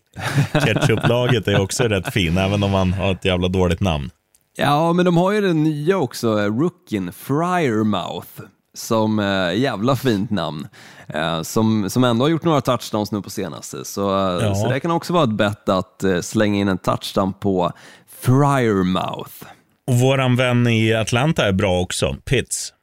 [0.65, 4.09] ketchup-laget, är också rätt fin, även om han har ett jävla dåligt namn.
[4.55, 8.41] Ja, men de har ju den nya också, eh, rookien Friarmouth,
[8.73, 10.67] som eh, jävla fint namn.
[11.07, 13.85] Eh, som, som ändå har gjort några touchdowns nu på senaste.
[13.85, 14.55] Så, eh, Ja.
[14.55, 17.71] så det kan också vara ett bett att eh, slänga in en touchdown på
[18.19, 19.45] Friarmouth.
[19.87, 22.73] Och våran vän i Atlanta är bra också, Pitts.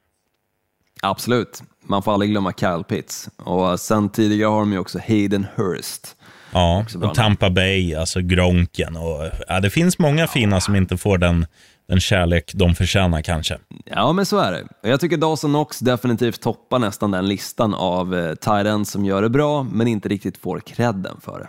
[1.01, 3.29] Absolut, man får aldrig glömma Kyle Pitts.
[3.37, 6.15] Och sen tidigare har de ju också Hayden Hurst.
[6.53, 8.95] Ja, och Tampa Bay, alltså Gronken.
[8.95, 11.45] Och, ja, det finns många fina som inte får den,
[11.89, 13.57] den kärlek de förtjänar kanske.
[13.85, 14.89] Ja, men så är det.
[14.89, 19.29] Jag tycker Dawson Knox definitivt toppar nästan den listan av eh, tight som gör det
[19.29, 21.47] bra, men inte riktigt får credden för det.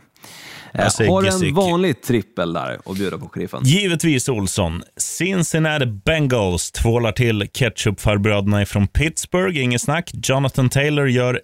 [0.75, 3.61] Eh, Jag har en vanlig trippel där att bjuda på sheriffen?
[3.65, 4.83] Givetvis Olsson.
[4.97, 9.59] Cincinnati Bengals tvålar till ketchup-farbröderna från Pittsburgh.
[9.63, 10.11] Inget snack.
[10.15, 11.41] Jonathan Taylor gör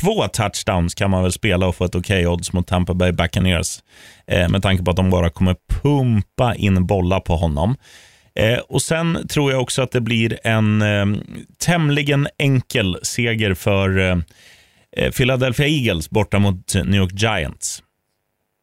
[0.00, 3.78] två touchdowns kan man väl spela och få ett okej odds mot Tampa Bay Buccaneers.
[4.26, 7.76] Eh, med tanke på att de bara kommer pumpa in bollar på honom.
[8.34, 11.06] Eh, och Sen tror jag också att det blir en eh,
[11.58, 14.18] tämligen enkel seger för eh,
[14.96, 17.82] eh Philadelphia Eagles borta mot New York Giants.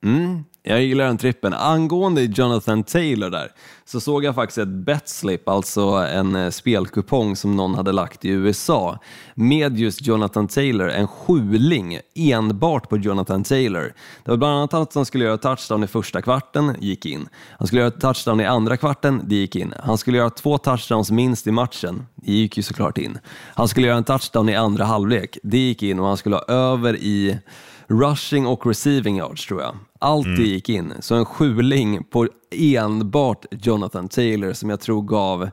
[0.05, 1.53] Mm, jag gillar den trippen.
[1.53, 3.51] Angående Jonathan Taylor där,
[3.85, 8.29] så såg jag faktiskt ett betslip, alltså en eh, spelkupong som någon hade lagt i
[8.29, 8.99] USA,
[9.35, 13.93] med just Jonathan Taylor, en sjuling enbart på Jonathan Taylor.
[14.23, 17.29] Det var bland annat att han skulle göra touchdown i första kvarten, gick in.
[17.57, 19.73] Han skulle göra touchdown i andra kvarten, det gick in.
[19.83, 23.19] Han skulle göra två touchdowns minst i matchen, det gick ju såklart in.
[23.53, 26.43] Han skulle göra en touchdown i andra halvlek, det gick in och han skulle ha
[26.43, 27.39] över i
[27.87, 29.75] rushing och receiving yards tror jag.
[30.03, 30.93] Allt det gick in.
[30.99, 35.49] Så en sjuling på enbart Jonathan Taylor som jag tror gav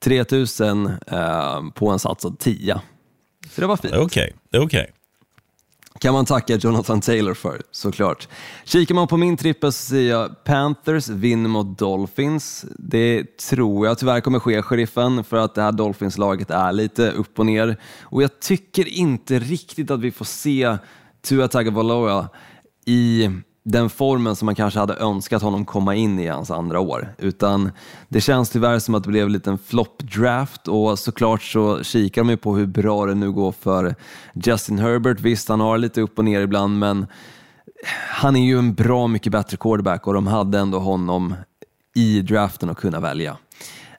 [0.00, 2.80] 3000 eh, på en satsad 10.
[3.50, 3.94] Så det var fint.
[3.94, 4.34] Okej.
[4.52, 4.92] Är okej.
[6.00, 8.28] kan man tacka Jonathan Taylor för, såklart.
[8.64, 12.64] Kikar man på min trippel så ser jag Panthers vinner mot Dolphins.
[12.78, 17.38] Det tror jag tyvärr kommer ske, sheriffen, för att det här Dolphins-laget är lite upp
[17.38, 17.76] och ner.
[18.02, 20.76] Och jag tycker inte riktigt att vi får se
[21.22, 22.28] Tua Tagovailoa
[22.86, 23.30] i
[23.64, 27.14] den formen som man kanske hade önskat honom komma in i hans andra år.
[27.18, 27.70] Utan
[28.08, 32.30] det känns tyvärr som att det blev en liten flop-draft och såklart så kikar de
[32.30, 33.94] ju på hur bra det nu går för
[34.34, 35.20] Justin Herbert.
[35.20, 37.06] Visst, han har lite upp och ner ibland, men
[38.08, 41.34] han är ju en bra mycket bättre quarterback och de hade ändå honom
[41.94, 43.36] i draften att kunna välja.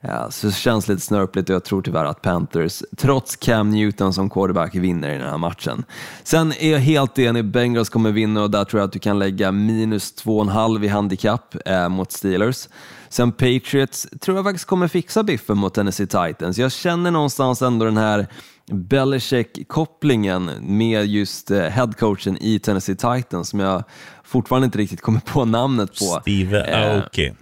[0.06, 4.14] Ja, så det känns lite snörpligt och jag tror tyvärr att Panthers, trots Cam Newton
[4.14, 5.84] som quarterback, vinner i den här matchen.
[6.22, 9.18] Sen är jag helt enig, Bengals kommer vinna och där tror jag att du kan
[9.18, 12.68] lägga minus 2,5 i handikapp eh, mot Steelers.
[13.08, 16.58] Sen Patriots tror jag faktiskt kommer fixa biffen mot Tennessee Titans.
[16.58, 18.26] Jag känner någonstans ändå den här
[18.66, 23.84] Belichick-kopplingen med just eh, headcoachen i Tennessee Titans som jag
[24.24, 26.18] fortfarande inte riktigt kommer på namnet på.
[26.20, 27.32] Steve Eh, Aoki.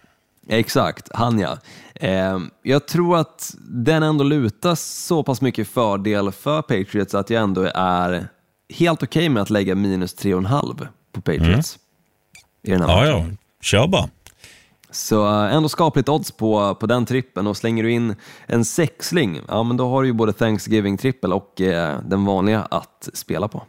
[0.48, 1.58] Exakt, han ja.
[1.94, 7.42] Eh, jag tror att den ändå lutar så pass mycket fördel för Patriots att jag
[7.42, 8.26] ändå är
[8.74, 11.78] helt okej med att lägga minus 3,5 på Patriots.
[12.62, 13.28] I den här Ja, matchen.
[13.30, 13.36] ja.
[13.62, 14.08] Kör bara.
[14.90, 18.14] Så eh, ändå skapligt odds på, på den trippen och slänger du in
[18.46, 23.08] en sexling, ja men då har du ju både Thanksgiving-trippel och eh, den vanliga att
[23.14, 23.62] spela på.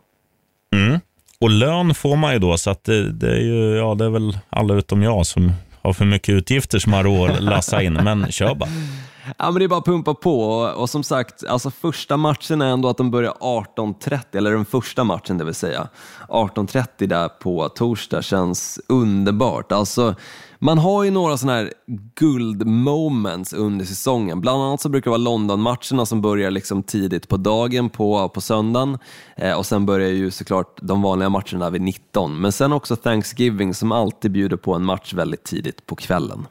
[1.40, 4.10] Och lön får man ju då, så att det, det är ju, ja det är
[4.10, 5.52] väl alla utom jag som
[5.84, 8.70] har för mycket utgifter som har råd att lassa in, men kör bara.
[9.38, 12.62] Ja men det är bara att pumpa på och, och som sagt, alltså första matchen
[12.62, 15.88] är ändå att de börjar 18.30, eller den första matchen det vill säga.
[16.28, 19.72] 18.30 där på torsdag känns underbart.
[19.72, 20.16] Alltså,
[20.64, 21.74] man har ju några sådana här
[22.16, 24.42] guldmoments under säsongen.
[24.42, 28.42] Bland annat så brukar det vara London-matcherna som börjar liksom tidigt på dagen på, på
[28.42, 28.98] söndagen
[29.38, 32.42] eh, och sen börjar ju såklart de vanliga matcherna vid 19.
[32.42, 36.48] Men sen också Thanksgiving som alltid bjuder på en match väldigt tidigt på kvällen.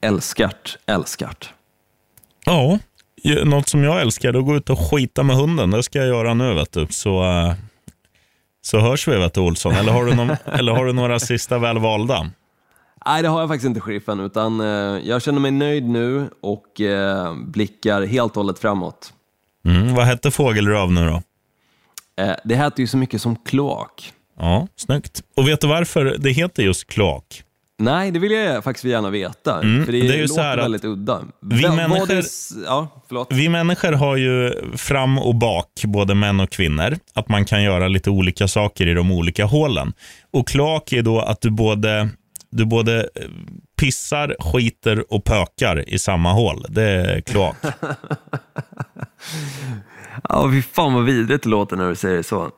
[0.00, 1.52] Älskart, älskart.
[3.22, 5.70] Ja, något som jag älskar är att gå ut och skita med hunden.
[5.70, 6.86] Det ska jag göra nu vet du.
[6.90, 7.54] Så, eh,
[8.70, 9.74] så hörs vi vet Olsson.
[9.74, 12.30] Eller har du, någon, eller har du några sista väl valda?
[13.06, 14.66] Nej, det har jag faktiskt inte, sheriffen, utan eh,
[15.08, 19.12] jag känner mig nöjd nu och eh, blickar helt och hållet framåt.
[19.66, 21.22] Mm, vad hette fågelröv nu då?
[22.24, 24.12] Eh, det heter ju så mycket som kloak.
[24.38, 25.22] Ja, snyggt.
[25.36, 27.42] Och vet du varför det heter just kloak?
[27.80, 30.56] Nej, det vill jag faktiskt gärna veta, för det, Mm, det är ju låter här
[30.56, 31.20] väldigt udda.
[31.40, 32.88] vi Vem- människor- det Ja.
[33.30, 37.88] Vi människor har ju fram och bak, både män och kvinnor, att man kan göra
[37.88, 39.92] lite olika saker i de olika hålen.
[40.32, 42.08] Och kloak är då att du både,
[42.50, 43.22] du både eh,
[43.80, 46.64] pissar, skiter och pökar i samma hål.
[46.68, 47.56] Det är kloak.
[50.28, 52.50] Ja, fy fan vad vidrigt det låter när du säger det så.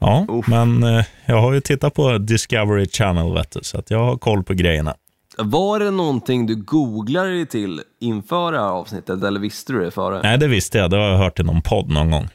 [0.00, 3.98] Ja, men eh, jag har ju tittat på Discovery Channel, vet du, så att jag
[3.98, 4.94] har koll på grejerna.
[5.38, 9.90] Var det någonting du googlade dig till inför det här avsnittet, eller visste du det
[9.90, 10.20] före?
[10.22, 10.90] Nej, det visste jag.
[10.90, 12.28] Det har jag hört i någon podd någon gång.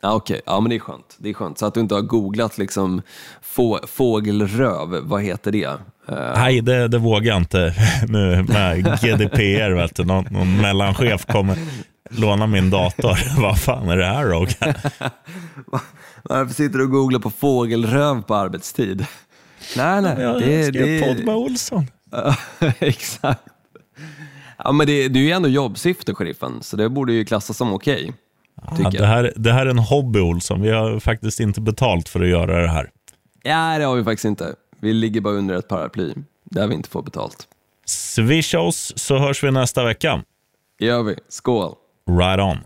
[0.00, 1.16] Ja, Okej, ja men det är skönt.
[1.18, 1.58] Det är skönt.
[1.58, 3.02] Så att du inte har googlat liksom
[3.42, 5.64] få, fågelröv, vad heter det?
[6.08, 7.74] Eh, Nej, det, det vågar jag inte
[8.08, 9.70] nu med GDPR.
[9.70, 10.04] Vet du.
[10.04, 11.58] Någon, någon mellanchef kommer
[12.10, 13.18] låna min dator.
[13.42, 14.74] Vad fan är det här Rogan?
[16.22, 19.06] Varför sitter du och googlar på fågelröv på arbetstid?
[19.76, 20.20] Nej, nej.
[20.20, 21.86] Jag det, ska göra podd det, med Olsson.
[22.78, 23.40] exakt.
[24.58, 27.74] Ja, men det, det är ju ändå jobbsyfte, sheriffen, så det borde ju klassas som
[27.74, 28.12] okej.
[28.62, 30.62] Ja, tycker det, här, det här är en hobby Olsson.
[30.62, 32.90] Vi har faktiskt inte betalt för att göra det här.
[33.42, 34.54] Ja, det har vi faktiskt inte.
[34.80, 36.14] Vi ligger bara under ett paraply,
[36.44, 37.48] där vi inte får betalt.
[37.86, 40.22] Swisha oss så hörs vi nästa vecka.
[40.78, 41.16] Det gör vi.
[41.28, 41.74] Skål!
[42.10, 42.58] Right on.